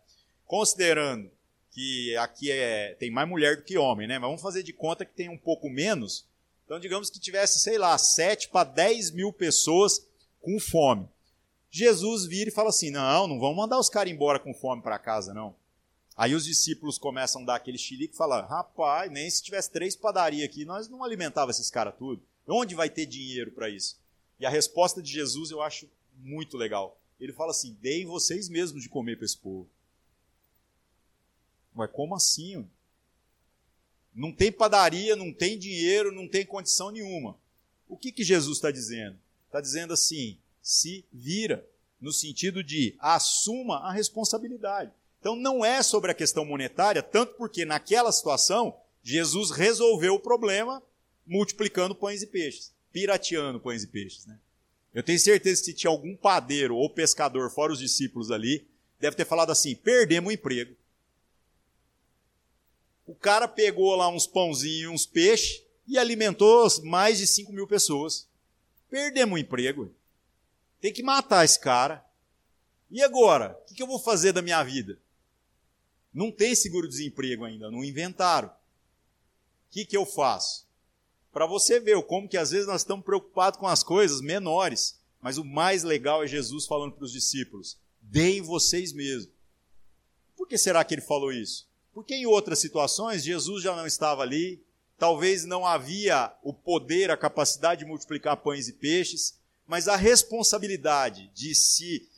[0.44, 1.31] Considerando
[1.70, 4.18] que aqui é, tem mais mulher do que homem, né?
[4.18, 6.26] Mas vamos fazer de conta que tem um pouco menos.
[6.66, 10.07] Então, digamos que tivesse, sei lá, 7 para 10 mil pessoas
[10.42, 11.09] com fome.
[11.70, 14.98] Jesus vira e fala assim: não, não vamos mandar os caras embora com fome para
[14.98, 15.54] casa, não.
[16.18, 19.94] Aí os discípulos começam a dar aquele xilique e falam: rapaz, nem se tivesse três
[19.94, 22.20] padarias aqui, nós não alimentava esses caras tudo.
[22.44, 24.00] Onde vai ter dinheiro para isso?
[24.40, 27.00] E a resposta de Jesus eu acho muito legal.
[27.20, 29.70] Ele fala assim: deem vocês mesmos de comer para esse povo.
[31.72, 32.68] Mas como assim?
[34.12, 37.38] Não tem padaria, não tem dinheiro, não tem condição nenhuma.
[37.88, 39.16] O que, que Jesus está dizendo?
[39.46, 41.64] Está dizendo assim: se vira,
[42.00, 44.90] no sentido de assuma a responsabilidade.
[45.20, 50.83] Então não é sobre a questão monetária, tanto porque naquela situação Jesus resolveu o problema
[51.26, 54.26] multiplicando pães e peixes, pirateando pães e peixes.
[54.26, 54.38] Né?
[54.94, 58.66] Eu tenho certeza que se tinha algum padeiro ou pescador, fora os discípulos ali,
[58.98, 60.74] deve ter falado assim: perdemos o emprego.
[63.07, 68.28] O cara pegou lá uns pãozinhos, uns peixes e alimentou mais de 5 mil pessoas.
[68.90, 69.90] Perdemos o emprego.
[70.81, 72.04] Tem que matar esse cara.
[72.90, 73.59] E agora?
[73.70, 74.98] O que eu vou fazer da minha vida?
[76.12, 78.49] Não tem seguro-desemprego ainda, não inventaram.
[78.49, 78.53] O
[79.71, 80.66] que, que eu faço?
[81.33, 85.37] Para você ver como que às vezes nós estamos preocupados com as coisas menores, mas
[85.38, 89.33] o mais legal é Jesus falando para os discípulos: deem vocês mesmos.
[90.37, 91.68] Por que será que ele falou isso?
[91.92, 94.64] Porque em outras situações Jesus já não estava ali,
[94.97, 101.31] talvez não havia o poder, a capacidade de multiplicar pães e peixes, mas a responsabilidade
[101.35, 102.09] de se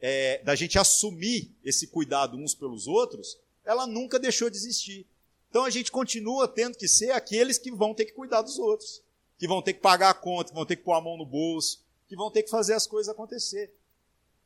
[0.00, 5.06] é, da gente assumir esse cuidado uns pelos outros, ela nunca deixou de existir.
[5.50, 9.02] Então a gente continua tendo que ser aqueles que vão ter que cuidar dos outros,
[9.38, 11.24] que vão ter que pagar a conta, que vão ter que pôr a mão no
[11.24, 13.72] bolso, que vão ter que fazer as coisas acontecer.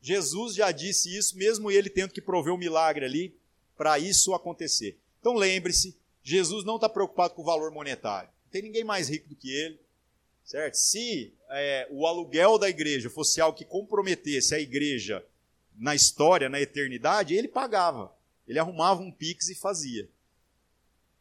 [0.01, 3.37] Jesus já disse isso, mesmo ele tendo que prover o um milagre ali,
[3.77, 4.99] para isso acontecer.
[5.21, 8.31] Então lembre-se, Jesus não está preocupado com o valor monetário.
[8.45, 9.79] Não tem ninguém mais rico do que ele.
[10.45, 10.75] Certo?
[10.75, 15.25] Se é, o aluguel da igreja fosse algo que comprometesse a igreja
[15.77, 18.15] na história, na eternidade, ele pagava.
[18.47, 20.09] Ele arrumava um pix e fazia.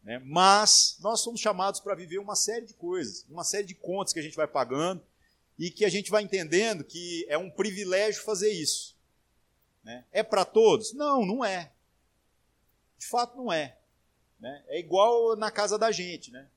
[0.03, 0.19] Né?
[0.25, 4.19] Mas nós somos chamados para viver uma série de coisas, uma série de contas que
[4.19, 5.01] a gente vai pagando
[5.57, 8.95] e que a gente vai entendendo que é um privilégio fazer isso.
[9.83, 10.05] Né?
[10.11, 10.93] É para todos?
[10.93, 11.71] Não, não é.
[12.97, 13.77] De fato, não é.
[14.39, 14.63] Né?
[14.67, 16.31] É igual na casa da gente.
[16.31, 16.47] Né?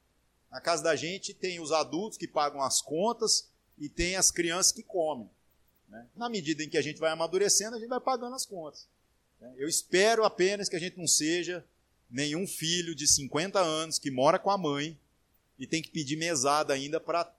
[0.50, 4.72] Na casa da gente tem os adultos que pagam as contas e tem as crianças
[4.72, 5.28] que comem.
[5.92, 6.06] Né?
[6.16, 8.88] Na medida em que a gente vai amadurecendo, a gente vai pagando as contas.
[9.38, 9.52] Né?
[9.58, 11.62] Eu espero apenas que a gente não seja
[12.10, 14.98] nenhum filho de 50 anos que mora com a mãe
[15.58, 17.30] e tem que pedir mesada ainda para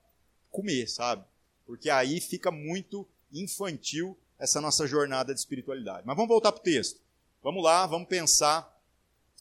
[0.52, 1.24] comer, sabe?
[1.66, 6.06] Porque aí fica muito infantil essa nossa jornada de espiritualidade.
[6.06, 7.00] Mas vamos voltar para o texto.
[7.42, 8.72] Vamos lá, vamos pensar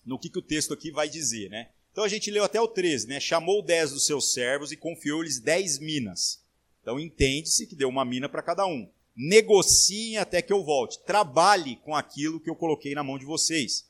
[0.04, 1.70] no que, que o texto aqui vai dizer, né?
[1.92, 3.20] Então a gente leu até o 13, né?
[3.20, 6.44] Chamou dez dos seus servos e confiou-lhes dez minas.
[6.82, 8.90] Então entende-se que deu uma mina para cada um.
[9.16, 11.00] Negociem até que eu volte.
[11.00, 13.88] Trabalhe com aquilo que eu coloquei na mão de vocês.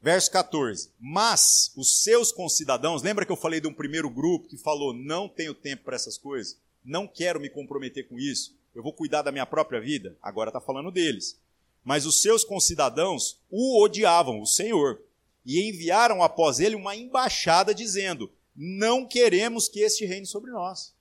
[0.00, 0.90] Verso 14.
[0.98, 5.28] Mas os seus concidadãos, lembra que eu falei de um primeiro grupo que falou: não
[5.28, 9.32] tenho tempo para essas coisas, não quero me comprometer com isso, eu vou cuidar da
[9.32, 10.16] minha própria vida?
[10.22, 11.38] Agora está falando deles.
[11.82, 15.00] Mas os seus concidadãos o odiavam, o Senhor,
[15.44, 20.95] e enviaram após ele uma embaixada dizendo: Não queremos que este reine sobre nós.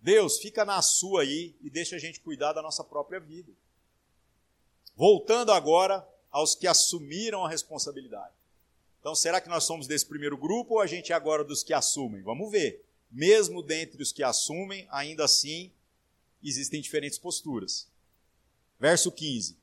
[0.00, 3.52] Deus, fica na sua aí e deixa a gente cuidar da nossa própria vida.
[4.96, 8.34] Voltando agora aos que assumiram a responsabilidade.
[9.00, 11.72] Então, será que nós somos desse primeiro grupo ou a gente é agora dos que
[11.72, 12.22] assumem?
[12.22, 12.84] Vamos ver.
[13.10, 15.70] Mesmo dentre os que assumem, ainda assim
[16.42, 17.88] existem diferentes posturas.
[18.78, 19.56] Verso 15.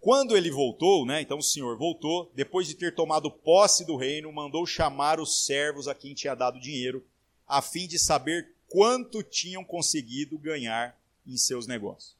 [0.00, 4.32] Quando ele voltou, né, então o Senhor voltou, depois de ter tomado posse do reino,
[4.32, 7.06] mandou chamar os servos a quem tinha dado dinheiro,
[7.46, 12.16] a fim de saber quanto tinham conseguido ganhar em seus negócios.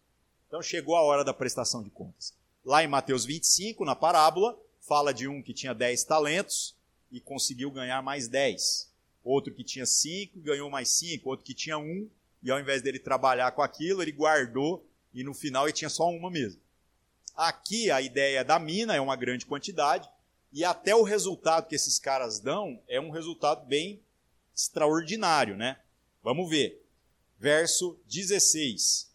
[0.47, 2.35] Então chegou a hora da prestação de contas.
[2.63, 6.77] Lá em Mateus 25, na parábola, fala de um que tinha 10 talentos
[7.11, 8.87] e conseguiu ganhar mais 10.
[9.25, 11.27] Outro que tinha 5 ganhou mais 5.
[11.27, 12.11] Outro que tinha 1 um,
[12.43, 16.07] e ao invés dele trabalhar com aquilo, ele guardou e no final ele tinha só
[16.11, 16.61] uma mesmo.
[17.35, 20.07] Aqui a ideia da mina é uma grande quantidade
[20.53, 24.03] e até o resultado que esses caras dão é um resultado bem
[24.55, 25.79] extraordinário, né?
[26.23, 26.85] Vamos ver.
[27.39, 29.11] Verso 16.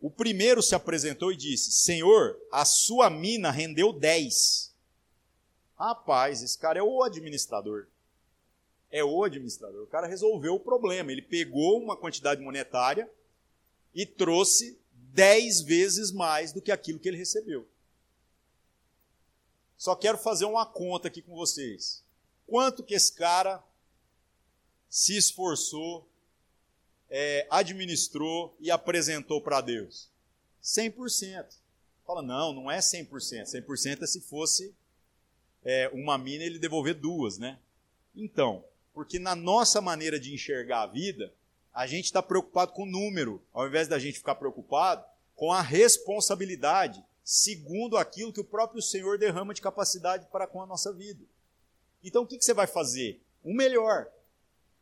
[0.00, 4.72] O primeiro se apresentou e disse: Senhor, a sua mina rendeu 10.
[5.76, 7.86] Rapaz, esse cara é o administrador.
[8.90, 9.82] É o administrador.
[9.82, 11.12] O cara resolveu o problema.
[11.12, 13.10] Ele pegou uma quantidade monetária
[13.94, 17.66] e trouxe dez vezes mais do que aquilo que ele recebeu.
[19.76, 22.02] Só quero fazer uma conta aqui com vocês.
[22.46, 23.62] Quanto que esse cara
[24.88, 26.08] se esforçou,
[27.10, 30.10] é, administrou e apresentou para Deus?
[30.62, 31.46] 100%.
[32.06, 33.08] Fala, não, não é 100%.
[33.10, 34.74] 100% é se fosse
[35.64, 37.58] é, uma mina ele devolver duas, né?
[38.14, 41.32] Então, porque na nossa maneira de enxergar a vida,
[41.72, 45.04] a gente está preocupado com o número, ao invés da gente ficar preocupado
[45.36, 50.66] com a responsabilidade, segundo aquilo que o próprio Senhor derrama de capacidade para com a
[50.66, 51.24] nossa vida.
[52.02, 53.22] Então o que, que você vai fazer?
[53.44, 54.08] O melhor.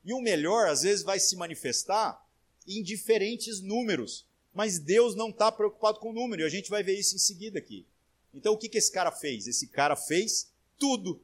[0.06, 2.24] E o melhor, às vezes, vai se manifestar
[2.64, 4.24] em diferentes números.
[4.54, 7.18] Mas Deus não está preocupado com o número, e a gente vai ver isso em
[7.18, 7.84] seguida aqui.
[8.32, 9.48] Então o que, que esse cara fez?
[9.48, 11.20] Esse cara fez tudo.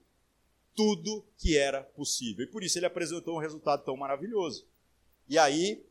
[0.75, 2.45] Tudo que era possível.
[2.45, 4.67] E por isso ele apresentou um resultado tão maravilhoso.
[5.29, 5.85] E aí,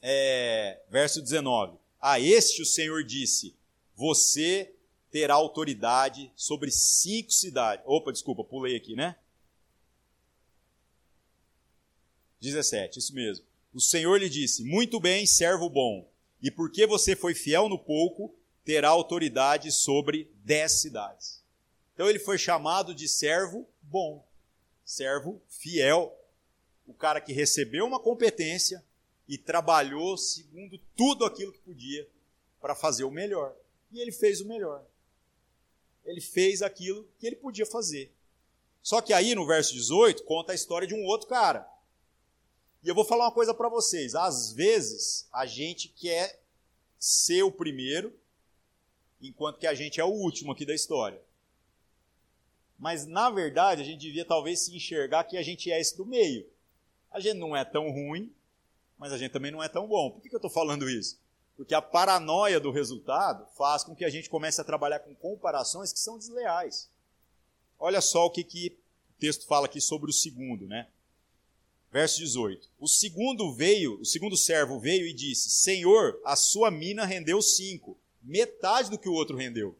[0.00, 3.54] é, verso 19: A este o Senhor disse:
[3.94, 4.74] Você
[5.10, 7.84] terá autoridade sobre cinco cidades.
[7.86, 9.14] Opa, desculpa, pulei aqui, né?
[12.42, 13.46] 17, isso mesmo.
[13.72, 16.06] O Senhor lhe disse: Muito bem, servo bom.
[16.42, 21.40] E porque você foi fiel no pouco, terá autoridade sobre dez cidades.
[21.94, 24.26] Então ele foi chamado de servo bom,
[24.84, 26.18] servo fiel
[26.84, 28.84] o cara que recebeu uma competência
[29.28, 32.06] e trabalhou segundo tudo aquilo que podia
[32.60, 33.54] para fazer o melhor.
[33.92, 34.84] E ele fez o melhor.
[36.04, 38.12] Ele fez aquilo que ele podia fazer.
[38.82, 41.71] Só que aí no verso 18 conta a história de um outro cara.
[42.82, 44.14] E eu vou falar uma coisa para vocês.
[44.14, 46.40] Às vezes a gente quer
[46.98, 48.12] ser o primeiro,
[49.20, 51.20] enquanto que a gente é o último aqui da história.
[52.78, 56.04] Mas na verdade a gente devia talvez se enxergar que a gente é esse do
[56.04, 56.44] meio.
[57.10, 58.32] A gente não é tão ruim,
[58.98, 60.10] mas a gente também não é tão bom.
[60.10, 61.20] Por que, eu estou falando isso?
[61.56, 65.92] Porque a paranoia do resultado faz com que a gente comece a trabalhar com comparações
[65.92, 66.88] que são desleais.
[67.78, 68.76] Olha só o que, que
[69.10, 70.88] o texto fala aqui sobre o segundo, né?
[71.92, 72.70] Verso 18.
[72.80, 77.98] O segundo veio, o segundo servo veio e disse: Senhor, a sua mina rendeu cinco,
[78.22, 79.76] metade do que o outro rendeu.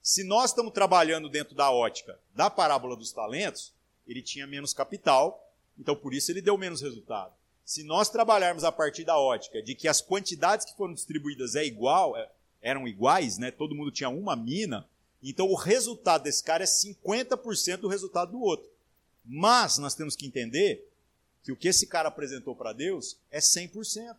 [0.00, 3.72] Se nós estamos trabalhando dentro da ótica da parábola dos talentos,
[4.06, 7.32] ele tinha menos capital, então, por isso ele deu menos resultado.
[7.64, 11.64] Se nós trabalharmos a partir da ótica de que as quantidades que foram distribuídas é
[11.64, 12.30] igual, é,
[12.62, 13.50] eram iguais, né?
[13.50, 14.88] todo mundo tinha uma mina,
[15.22, 18.68] então o resultado desse cara é 50% do resultado do outro.
[19.24, 20.89] Mas nós temos que entender
[21.42, 24.16] que o que esse cara apresentou para Deus é 100%.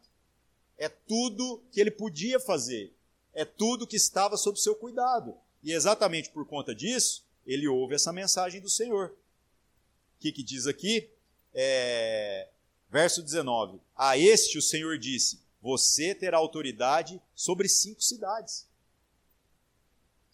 [0.78, 2.94] É tudo que ele podia fazer.
[3.34, 5.36] É tudo que estava sob seu cuidado.
[5.64, 9.10] E exatamente por conta disso, ele ouve essa mensagem do Senhor.
[9.10, 11.10] O que, que diz aqui?
[11.54, 12.48] é,
[12.90, 18.68] verso 19: A este o Senhor disse: Você terá autoridade sobre cinco cidades.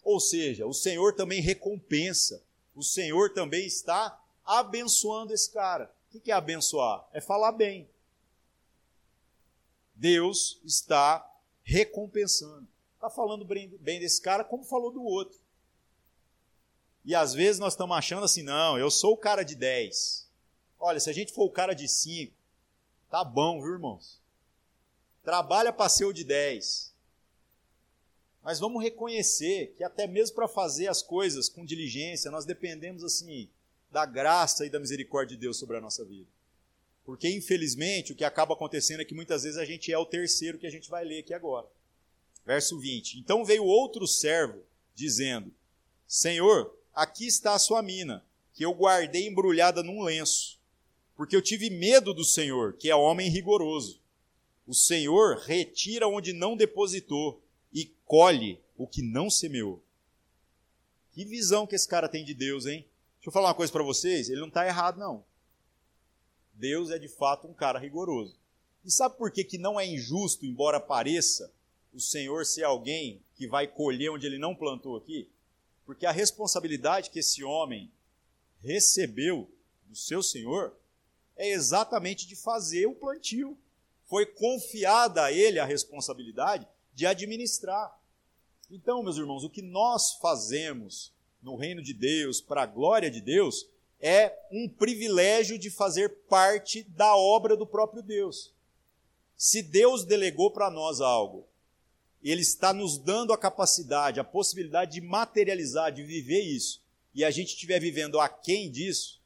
[0.02, 2.42] Ou seja, o Senhor também recompensa,
[2.74, 5.92] o Senhor também está abençoando esse cara.
[6.12, 7.06] O que é abençoar?
[7.12, 7.88] É falar bem.
[9.94, 11.28] Deus está
[11.62, 12.66] recompensando.
[12.94, 15.38] Está falando bem desse cara como falou do outro.
[17.04, 20.28] E às vezes nós estamos achando assim, não, eu sou o cara de 10.
[20.78, 22.32] Olha, se a gente for o cara de 5,
[23.10, 24.20] tá bom, viu, irmãos?
[25.22, 26.92] Trabalha para ser o de 10.
[28.42, 33.48] Mas vamos reconhecer que até mesmo para fazer as coisas com diligência, nós dependemos assim
[33.90, 36.28] da graça e da misericórdia de Deus sobre a nossa vida.
[37.04, 40.58] Porque infelizmente o que acaba acontecendo é que muitas vezes a gente é o terceiro
[40.58, 41.66] que a gente vai ler aqui agora.
[42.44, 43.18] Verso 20.
[43.18, 44.62] Então veio outro servo
[44.94, 45.52] dizendo:
[46.06, 50.58] Senhor, aqui está a sua mina que eu guardei embrulhada num lenço,
[51.16, 54.00] porque eu tive medo do Senhor, que é homem rigoroso.
[54.66, 57.40] O Senhor retira onde não depositou
[57.72, 59.82] e colhe o que não semeou.
[61.12, 62.84] Que visão que esse cara tem de Deus, hein?
[63.28, 65.22] Deixa eu falar uma coisa para vocês, ele não está errado, não.
[66.54, 68.34] Deus é de fato um cara rigoroso.
[68.82, 71.52] E sabe por que, que não é injusto, embora pareça,
[71.92, 75.28] o Senhor ser alguém que vai colher onde ele não plantou aqui?
[75.84, 77.92] Porque a responsabilidade que esse homem
[78.62, 79.46] recebeu
[79.84, 80.74] do seu Senhor
[81.36, 83.58] é exatamente de fazer o plantio.
[84.06, 87.94] Foi confiada a ele a responsabilidade de administrar.
[88.70, 93.20] Então, meus irmãos, o que nós fazemos no reino de Deus, para a glória de
[93.20, 93.68] Deus,
[94.00, 98.52] é um privilégio de fazer parte da obra do próprio Deus.
[99.36, 101.46] Se Deus delegou para nós algo,
[102.22, 106.82] Ele está nos dando a capacidade, a possibilidade de materializar, de viver isso,
[107.14, 109.20] e a gente estiver vivendo aquém disso,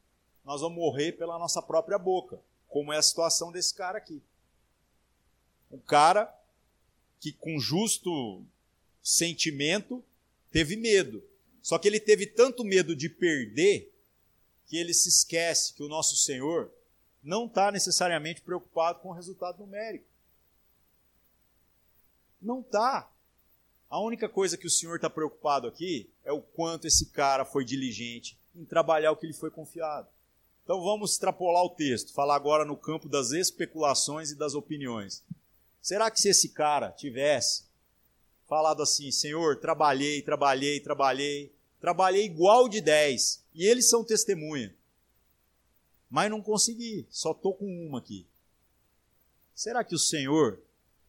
[0.44, 4.22] nós vamos morrer pela nossa própria boca, como é a situação desse cara aqui.
[5.70, 6.33] Um cara
[7.20, 8.44] que, com justo
[9.03, 10.05] sentimento,
[10.51, 11.22] teve medo.
[11.62, 13.94] Só que ele teve tanto medo de perder
[14.66, 16.72] que ele se esquece que o nosso Senhor
[17.22, 20.05] não está necessariamente preocupado com o resultado numérico.
[22.40, 23.09] Não está.
[23.88, 27.64] A única coisa que o Senhor está preocupado aqui é o quanto esse cara foi
[27.64, 30.09] diligente em trabalhar o que lhe foi confiado.
[30.64, 35.22] Então vamos extrapolar o texto, falar agora no campo das especulações e das opiniões.
[35.81, 37.64] Será que se esse cara tivesse
[38.53, 44.77] falado assim: Senhor, trabalhei, trabalhei, trabalhei, trabalhei igual de 10, e eles são testemunha,
[46.11, 48.27] mas não consegui, só estou com uma aqui.
[49.55, 50.61] Será que o Senhor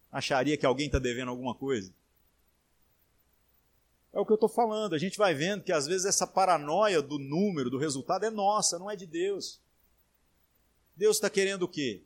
[0.09, 1.93] acharia que alguém está devendo alguma coisa?
[4.13, 4.93] É o que eu estou falando.
[4.95, 8.79] A gente vai vendo que às vezes essa paranoia do número, do resultado, é nossa,
[8.79, 9.59] não é de Deus.
[10.95, 12.03] Deus está querendo o quê?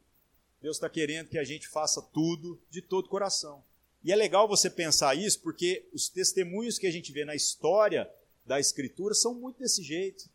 [0.64, 3.64] Deus está querendo que a gente faça tudo de todo coração.
[4.04, 8.10] E é legal você pensar isso, porque os testemunhos que a gente vê na história
[8.46, 10.30] da Escritura são muito desse jeito.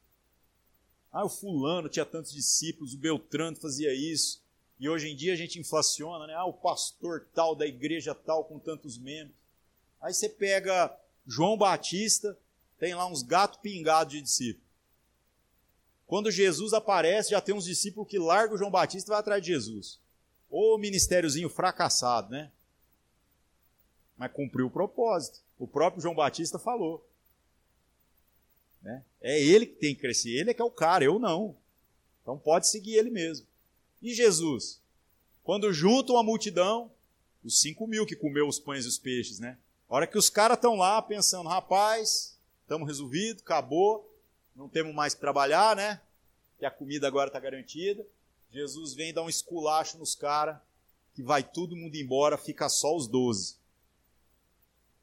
[1.10, 4.42] Ah, o fulano tinha tantos discípulos, o Beltrano fazia isso.
[4.80, 6.34] E hoje em dia a gente inflaciona, né?
[6.34, 9.36] Ah, o pastor tal da igreja tal com tantos membros.
[10.00, 10.94] Aí você pega
[11.26, 12.36] João Batista,
[12.78, 14.68] tem lá uns gatos pingados de discípulos.
[16.06, 19.40] Quando Jesus aparece, já tem uns discípulos que largam o João Batista e vai atrás
[19.40, 20.00] de Jesus.
[20.50, 22.50] Ô ministériozinho fracassado, né?
[24.16, 25.40] Mas cumpriu o propósito.
[25.58, 27.06] O próprio João Batista falou.
[28.82, 29.04] Né?
[29.20, 31.56] É ele que tem que crescer, ele é que é o cara, eu não.
[32.20, 33.46] Então pode seguir ele mesmo.
[34.00, 34.80] E Jesus?
[35.44, 36.90] Quando juntam a multidão,
[37.42, 39.58] os cinco mil que comeu os pães e os peixes, né?
[39.88, 44.10] A hora que os caras estão lá pensando, rapaz, estamos resolvidos, acabou,
[44.54, 46.00] não temos mais que trabalhar, né?
[46.58, 48.04] Que a comida agora está garantida.
[48.50, 50.58] Jesus vem dar um esculacho nos caras,
[51.14, 53.56] que vai todo mundo embora, fica só os doze.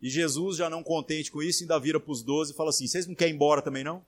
[0.01, 2.87] E Jesus, já não contente com isso, ainda vira para os doze e fala assim:
[2.87, 4.05] Vocês não querem ir embora também não?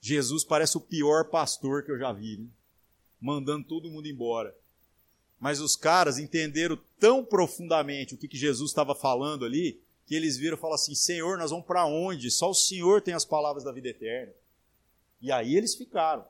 [0.00, 2.46] Jesus parece o pior pastor que eu já vi, né?
[3.18, 4.54] mandando todo mundo embora.
[5.40, 10.36] Mas os caras entenderam tão profundamente o que, que Jesus estava falando ali, que eles
[10.36, 12.30] viram e falaram assim: Senhor, nós vamos para onde?
[12.30, 14.32] Só o Senhor tem as palavras da vida eterna.
[15.22, 16.26] E aí eles ficaram.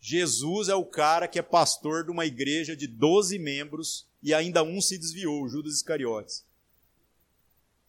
[0.00, 4.62] Jesus é o cara que é pastor de uma igreja de 12 membros e ainda
[4.62, 6.42] um se desviou, Judas Iscariotes.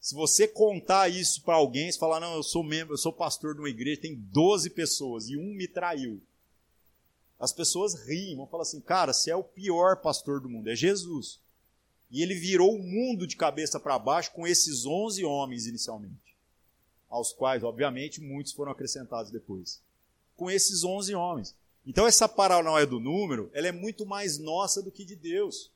[0.02, 3.54] Se você contar isso para alguém, se falar, não, eu sou membro, eu sou pastor
[3.54, 6.20] de uma igreja, tem 12 pessoas e um me traiu.
[7.38, 10.74] As pessoas riem, vão falar assim, cara, você é o pior pastor do mundo, é
[10.74, 11.38] Jesus.
[12.10, 16.36] E ele virou o mundo de cabeça para baixo com esses 11 homens inicialmente,
[17.08, 19.80] aos quais, obviamente, muitos foram acrescentados depois.
[20.34, 21.54] Com esses 11 homens.
[21.86, 25.70] Então essa paranoia do número, ela é muito mais nossa do que de Deus.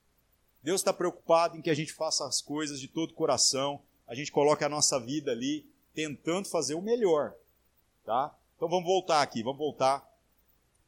[0.65, 4.31] Deus está preocupado em que a gente faça as coisas de todo coração, a gente
[4.31, 7.35] coloca a nossa vida ali tentando fazer o melhor,
[8.05, 8.37] tá?
[8.57, 10.07] Então vamos voltar aqui, vamos voltar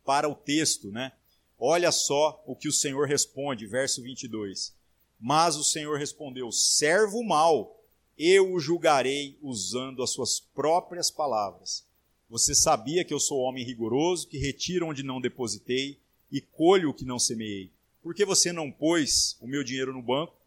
[0.04, 1.12] para o texto, né?
[1.58, 4.74] Olha só o que o Senhor responde, verso 22.
[5.18, 7.82] Mas o Senhor respondeu: servo mau,
[8.16, 11.84] eu o julgarei usando as suas próprias palavras.
[12.30, 15.98] Você sabia que eu sou homem rigoroso, que retiro onde não depositei
[16.30, 17.70] e colho o que não semeei.
[18.02, 20.37] Por que você não pôs o meu dinheiro no banco?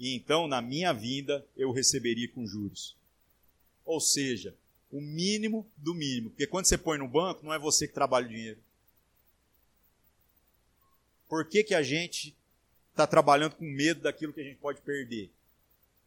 [0.00, 2.96] E então na minha vinda eu receberia com juros.
[3.84, 4.56] Ou seja,
[4.90, 6.30] o mínimo do mínimo.
[6.30, 8.58] Porque quando você põe no banco, não é você que trabalha o dinheiro.
[11.28, 12.34] Por que, que a gente
[12.90, 15.30] está trabalhando com medo daquilo que a gente pode perder?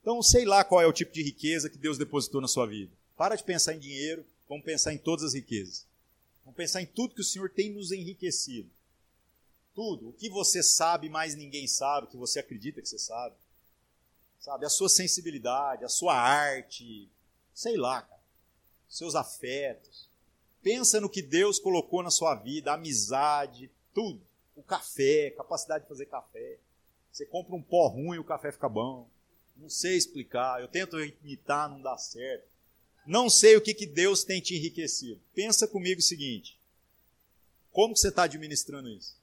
[0.01, 2.91] Então, sei lá qual é o tipo de riqueza que Deus depositou na sua vida.
[3.15, 5.85] Para de pensar em dinheiro, vamos pensar em todas as riquezas.
[6.43, 8.69] Vamos pensar em tudo que o Senhor tem nos enriquecido.
[9.73, 10.09] Tudo.
[10.09, 13.35] O que você sabe, mais ninguém sabe, o que você acredita que você sabe.
[14.43, 14.65] Sabe?
[14.65, 17.09] A sua sensibilidade, a sua arte,
[17.53, 18.21] sei lá, cara.
[18.89, 20.09] Seus afetos.
[20.61, 24.21] Pensa no que Deus colocou na sua vida, a amizade, tudo.
[24.53, 26.59] O café, capacidade de fazer café.
[27.09, 29.07] Você compra um pó ruim, o café fica bom.
[29.55, 30.59] Não sei explicar.
[30.59, 32.45] Eu tento imitar, não dá certo.
[33.07, 35.21] Não sei o que, que Deus tem te enriquecido.
[35.33, 36.59] Pensa comigo o seguinte:
[37.71, 39.15] como que você está administrando isso?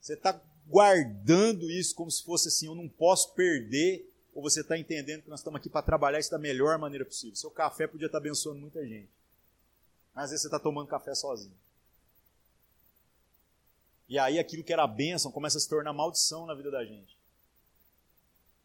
[0.00, 4.78] Você está guardando isso como se fosse assim, eu não posso perder, ou você está
[4.78, 7.34] entendendo que nós estamos aqui para trabalhar isso da melhor maneira possível.
[7.34, 9.08] Seu café podia estar tá abençoando muita gente.
[10.14, 11.56] Mas às vezes você está tomando café sozinho.
[14.08, 17.16] E aí aquilo que era bênção começa a se tornar maldição na vida da gente.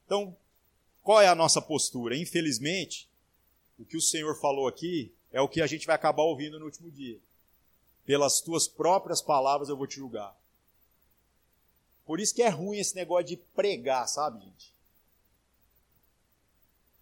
[0.06, 0.36] Então,
[1.02, 2.16] qual é a nossa postura?
[2.16, 3.10] Infelizmente,
[3.80, 6.66] o que o Senhor falou aqui é o que a gente vai acabar ouvindo no
[6.66, 7.20] último dia.
[8.06, 10.38] Pelas tuas próprias palavras eu vou te julgar.
[12.06, 14.74] Por isso que é ruim esse negócio de pregar, sabe, gente?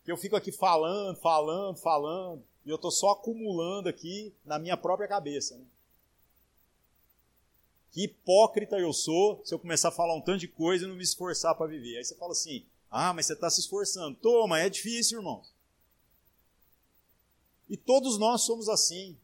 [0.03, 4.77] Que eu fico aqui falando, falando, falando, e eu estou só acumulando aqui na minha
[4.77, 5.57] própria cabeça.
[5.57, 5.65] Né?
[7.91, 10.95] Que hipócrita eu sou se eu começar a falar um tanto de coisa e não
[10.95, 11.97] me esforçar para viver.
[11.97, 14.17] Aí você fala assim: ah, mas você está se esforçando.
[14.17, 15.53] Toma, é difícil, irmãos.
[17.69, 19.17] E todos nós somos assim.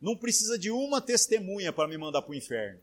[0.00, 2.80] Não precisa de uma testemunha para me mandar para o inferno.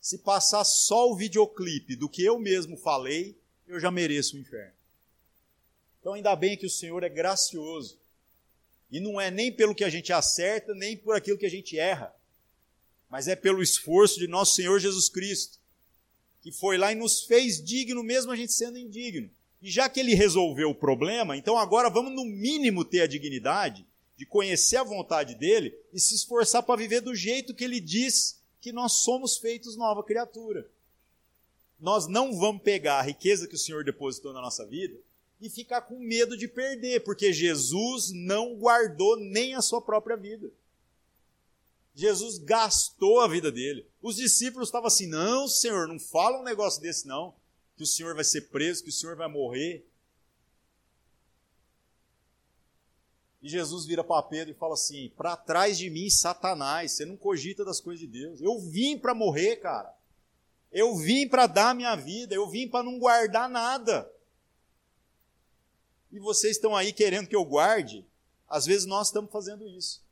[0.00, 3.36] Se passar só o videoclipe do que eu mesmo falei,
[3.66, 4.72] eu já mereço o inferno.
[6.00, 7.98] Então, ainda bem que o Senhor é gracioso.
[8.90, 11.78] E não é nem pelo que a gente acerta, nem por aquilo que a gente
[11.78, 12.14] erra,
[13.10, 15.58] mas é pelo esforço de nosso Senhor Jesus Cristo,
[16.40, 19.30] que foi lá e nos fez digno, mesmo a gente sendo indigno.
[19.60, 23.84] E já que ele resolveu o problema, então agora vamos, no mínimo, ter a dignidade
[24.16, 28.37] de conhecer a vontade dele e se esforçar para viver do jeito que ele diz
[28.60, 30.68] que nós somos feitos nova criatura.
[31.78, 34.98] Nós não vamos pegar a riqueza que o Senhor depositou na nossa vida
[35.40, 40.50] e ficar com medo de perder, porque Jesus não guardou nem a sua própria vida.
[41.94, 43.86] Jesus gastou a vida dele.
[44.00, 47.34] Os discípulos estavam assim: não, Senhor, não fala um negócio desse, não.
[47.76, 49.84] Que o Senhor vai ser preso, que o Senhor vai morrer.
[53.40, 57.16] E Jesus vira para Pedro e fala assim: para trás de mim, Satanás, você não
[57.16, 58.40] cogita das coisas de Deus.
[58.40, 59.94] Eu vim para morrer, cara.
[60.70, 64.10] Eu vim para dar minha vida, eu vim para não guardar nada.
[66.10, 68.04] E vocês estão aí querendo que eu guarde?
[68.48, 70.02] Às vezes nós estamos fazendo isso.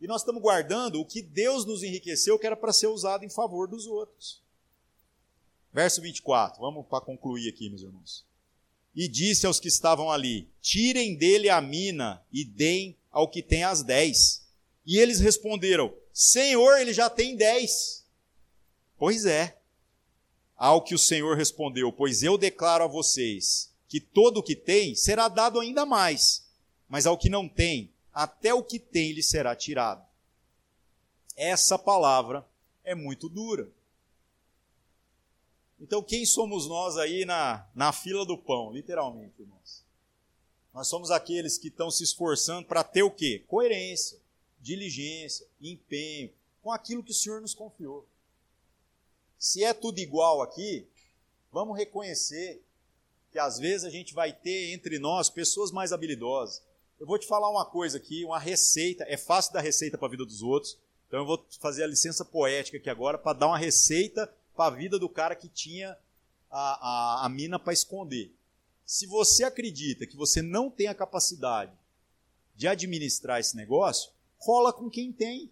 [0.00, 3.30] E nós estamos guardando o que Deus nos enriqueceu, que era para ser usado em
[3.30, 4.42] favor dos outros.
[5.72, 8.24] Verso 24, vamos para concluir aqui, meus irmãos
[8.94, 13.64] e disse aos que estavam ali: Tirem dele a mina e deem ao que tem
[13.64, 14.42] as dez.
[14.86, 18.04] E eles responderam: Senhor, ele já tem dez.
[18.96, 19.58] Pois é.
[20.56, 24.94] Ao que o Senhor respondeu: Pois eu declaro a vocês que todo o que tem
[24.94, 26.44] será dado ainda mais,
[26.88, 30.04] mas ao que não tem, até o que tem lhe será tirado.
[31.36, 32.46] Essa palavra
[32.84, 33.68] é muito dura.
[35.80, 39.84] Então, quem somos nós aí na, na fila do pão, literalmente, irmãos?
[40.72, 43.44] Nós somos aqueles que estão se esforçando para ter o quê?
[43.46, 44.18] Coerência,
[44.60, 46.30] diligência, empenho
[46.62, 48.06] com aquilo que o Senhor nos confiou.
[49.38, 50.86] Se é tudo igual aqui,
[51.52, 52.62] vamos reconhecer
[53.30, 56.62] que às vezes a gente vai ter entre nós pessoas mais habilidosas.
[56.98, 60.10] Eu vou te falar uma coisa aqui, uma receita, é fácil dar receita para a
[60.10, 63.58] vida dos outros, então eu vou fazer a licença poética aqui agora para dar uma
[63.58, 65.96] receita para a vida do cara que tinha
[66.50, 68.32] a, a, a mina para esconder.
[68.86, 71.72] Se você acredita que você não tem a capacidade
[72.54, 75.50] de administrar esse negócio, cola com quem tem.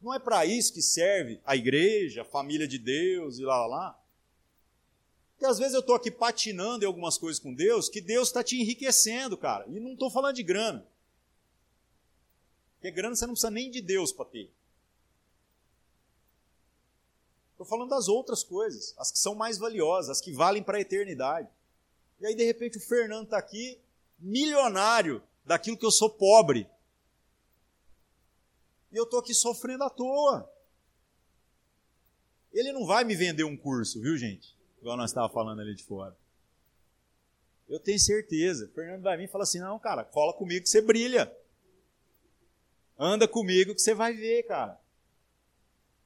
[0.00, 3.66] Não é para isso que serve a igreja, a família de Deus e lá, lá,
[3.66, 4.02] lá.
[5.32, 8.44] Porque às vezes eu estou aqui patinando em algumas coisas com Deus, que Deus está
[8.44, 9.64] te enriquecendo, cara.
[9.68, 10.86] E não estou falando de grana.
[12.74, 14.50] Porque grana você não precisa nem de Deus para ter.
[17.62, 20.80] Estou falando das outras coisas, as que são mais valiosas, as que valem para a
[20.80, 21.48] eternidade.
[22.20, 23.80] E aí, de repente, o Fernando está aqui,
[24.18, 26.68] milionário daquilo que eu sou pobre.
[28.90, 30.50] E eu estou aqui sofrendo à toa.
[32.52, 34.56] Ele não vai me vender um curso, viu, gente?
[34.80, 36.16] Igual nós estávamos falando ali de fora.
[37.68, 38.66] Eu tenho certeza.
[38.66, 41.32] O Fernando vai vir e fala assim: não, cara, cola comigo que você brilha.
[42.98, 44.81] Anda comigo que você vai ver, cara.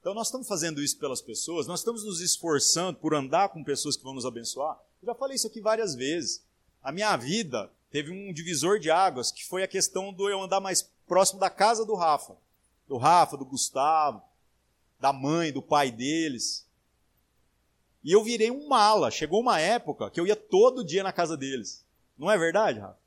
[0.07, 3.97] Então nós estamos fazendo isso pelas pessoas, nós estamos nos esforçando por andar com pessoas
[3.97, 4.79] que vão nos abençoar.
[5.01, 6.45] Eu já falei isso aqui várias vezes.
[6.81, 10.61] A minha vida teve um divisor de águas que foi a questão do eu andar
[10.61, 12.37] mais próximo da casa do Rafa.
[12.87, 14.21] Do Rafa, do Gustavo,
[14.97, 16.65] da mãe, do pai deles.
[18.01, 19.11] E eu virei um mala.
[19.11, 21.83] Chegou uma época que eu ia todo dia na casa deles.
[22.17, 22.97] Não é verdade, Rafa?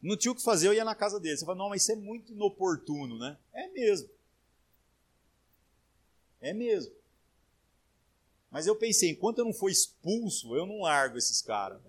[0.00, 1.40] Não tinha o que fazer, eu ia na casa deles.
[1.40, 3.36] Você fala, não, mas isso é muito inoportuno, né?
[3.52, 4.08] É mesmo.
[6.40, 6.94] É mesmo.
[8.50, 11.80] Mas eu pensei, enquanto eu não for expulso, eu não largo esses caras.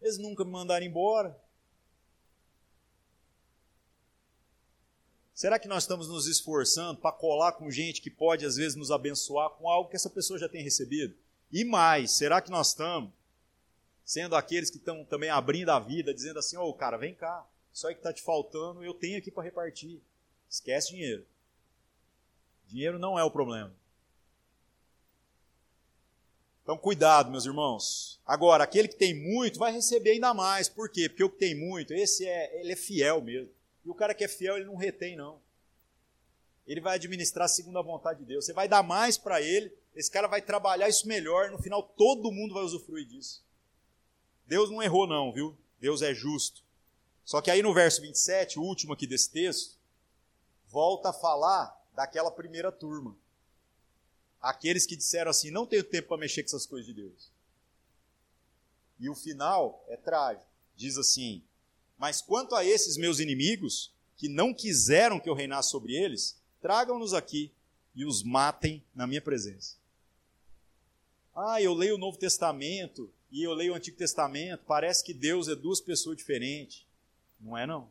[0.00, 1.38] Eles nunca me mandaram embora.
[5.34, 8.90] Será que nós estamos nos esforçando para colar com gente que pode, às vezes, nos
[8.90, 11.14] abençoar com algo que essa pessoa já tem recebido?
[11.52, 13.12] E mais, será que nós estamos
[14.02, 17.46] sendo aqueles que estão também abrindo a vida, dizendo assim: ô oh, cara, vem cá,
[17.70, 20.00] isso aí que está te faltando, eu tenho aqui para repartir.
[20.48, 21.26] Esquece dinheiro.
[22.66, 23.72] Dinheiro não é o problema.
[26.62, 28.20] Então, cuidado, meus irmãos.
[28.26, 30.68] Agora, aquele que tem muito vai receber ainda mais.
[30.68, 31.08] Por quê?
[31.08, 33.48] Porque o que tem muito, esse é, ele é fiel mesmo.
[33.84, 35.38] E o cara que é fiel, ele não retém, não.
[36.66, 38.44] Ele vai administrar segundo a vontade de Deus.
[38.44, 42.32] Você vai dar mais para ele, esse cara vai trabalhar isso melhor, no final todo
[42.32, 43.44] mundo vai usufruir disso.
[44.44, 45.56] Deus não errou, não, viu?
[45.78, 46.64] Deus é justo.
[47.24, 49.76] Só que aí no verso 27, o último aqui desse texto,
[50.66, 53.16] volta a falar daquela primeira turma.
[54.40, 57.32] Aqueles que disseram assim: não tenho tempo para mexer com essas coisas de Deus.
[59.00, 60.46] E o final é trágico.
[60.76, 61.42] Diz assim:
[61.98, 67.14] mas quanto a esses meus inimigos, que não quiseram que eu reinasse sobre eles, tragam-nos
[67.14, 67.50] aqui
[67.94, 69.76] e os matem na minha presença.
[71.34, 75.48] Ah, eu leio o Novo Testamento e eu leio o Antigo Testamento, parece que Deus
[75.48, 76.86] é duas pessoas diferentes.
[77.40, 77.88] Não é não.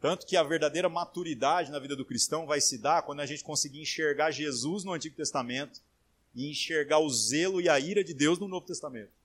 [0.00, 3.42] Tanto que a verdadeira maturidade na vida do cristão vai se dar quando a gente
[3.42, 5.80] conseguir enxergar Jesus no Antigo Testamento
[6.34, 9.18] e enxergar o zelo e a ira de Deus no Novo Testamento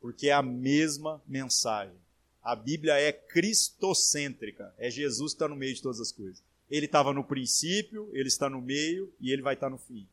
[0.00, 1.94] porque é a mesma mensagem.
[2.42, 6.42] A Bíblia é cristocêntrica, é Jesus que está no meio de todas as coisas.
[6.70, 10.06] Ele estava no princípio, ele está no meio e ele vai estar no fim.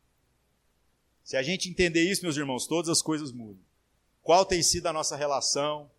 [1.24, 3.62] Se a gente entender isso, meus irmãos, todas as coisas mudam.
[4.22, 5.90] Qual tem sido a nossa relação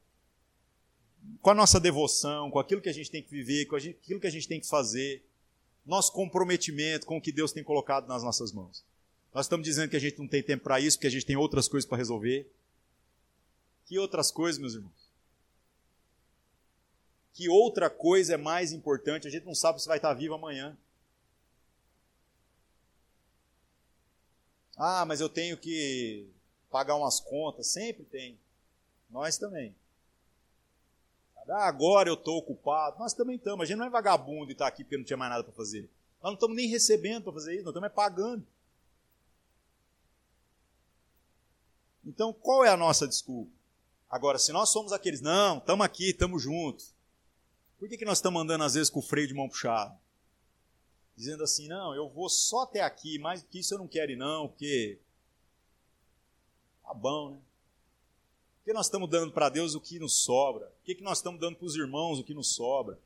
[1.40, 4.26] com a nossa devoção, com aquilo que a gente tem que viver, com aquilo que
[4.26, 5.22] a gente tem que fazer,
[5.84, 8.84] nosso comprometimento com o que Deus tem colocado nas nossas mãos.
[9.32, 11.36] Nós estamos dizendo que a gente não tem tempo para isso, porque a gente tem
[11.36, 12.50] outras coisas para resolver.
[13.86, 15.08] Que outras coisas, meus irmãos?
[17.32, 19.26] Que outra coisa é mais importante?
[19.26, 20.76] A gente não sabe se vai estar vivo amanhã.
[24.76, 26.26] Ah, mas eu tenho que
[26.70, 27.68] pagar umas contas.
[27.68, 28.38] Sempre tem.
[29.10, 29.74] Nós também.
[31.50, 32.98] Ah, agora eu estou ocupado.
[32.98, 33.62] Nós também estamos.
[33.62, 35.88] A gente não é vagabundo e está aqui porque não tinha mais nada para fazer.
[36.22, 38.46] Nós não estamos nem recebendo para fazer isso, nós estamos é pagando.
[42.04, 43.52] Então, qual é a nossa desculpa?
[44.10, 46.94] Agora, se nós somos aqueles, não, estamos aqui, estamos juntos.
[47.78, 49.96] Por que, que nós estamos andando às vezes com o freio de mão puxado?
[51.16, 54.10] Dizendo assim, não, eu vou só até aqui, mais do que isso eu não quero
[54.10, 54.98] ir não, porque
[56.82, 57.38] tá bom, né?
[58.68, 60.66] Que nós estamos dando para Deus o que nos sobra?
[60.66, 63.00] Por que, que nós estamos dando para os irmãos o que nos sobra?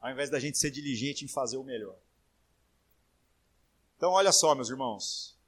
[0.00, 1.96] Ao invés da gente ser diligente em fazer o melhor.
[3.96, 5.38] Então, olha só, meus irmãos.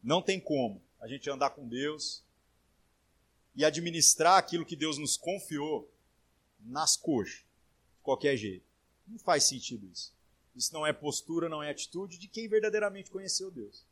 [0.00, 2.22] Não tem como a gente andar com Deus
[3.56, 5.92] e administrar aquilo que Deus nos confiou
[6.60, 7.38] nas coxas,
[7.96, 8.64] de qualquer jeito.
[9.08, 10.14] Não faz sentido isso.
[10.54, 13.84] Isso não é postura, não é atitude de quem verdadeiramente conheceu Deus.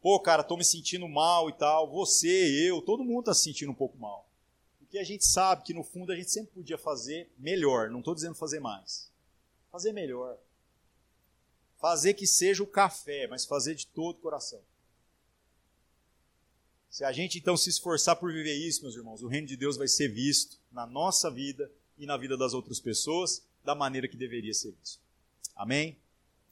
[0.00, 1.90] Pô, cara, tô me sentindo mal e tal.
[1.90, 2.28] Você,
[2.68, 4.28] eu, todo mundo está se sentindo um pouco mal.
[4.78, 7.90] Porque a gente sabe que no fundo a gente sempre podia fazer melhor.
[7.90, 9.10] Não estou dizendo fazer mais.
[9.70, 10.38] Fazer melhor.
[11.80, 14.60] Fazer que seja o café, mas fazer de todo o coração.
[16.88, 19.76] Se a gente então se esforçar por viver isso, meus irmãos, o reino de Deus
[19.76, 24.16] vai ser visto na nossa vida e na vida das outras pessoas da maneira que
[24.16, 25.00] deveria ser visto.
[25.54, 25.98] Amém?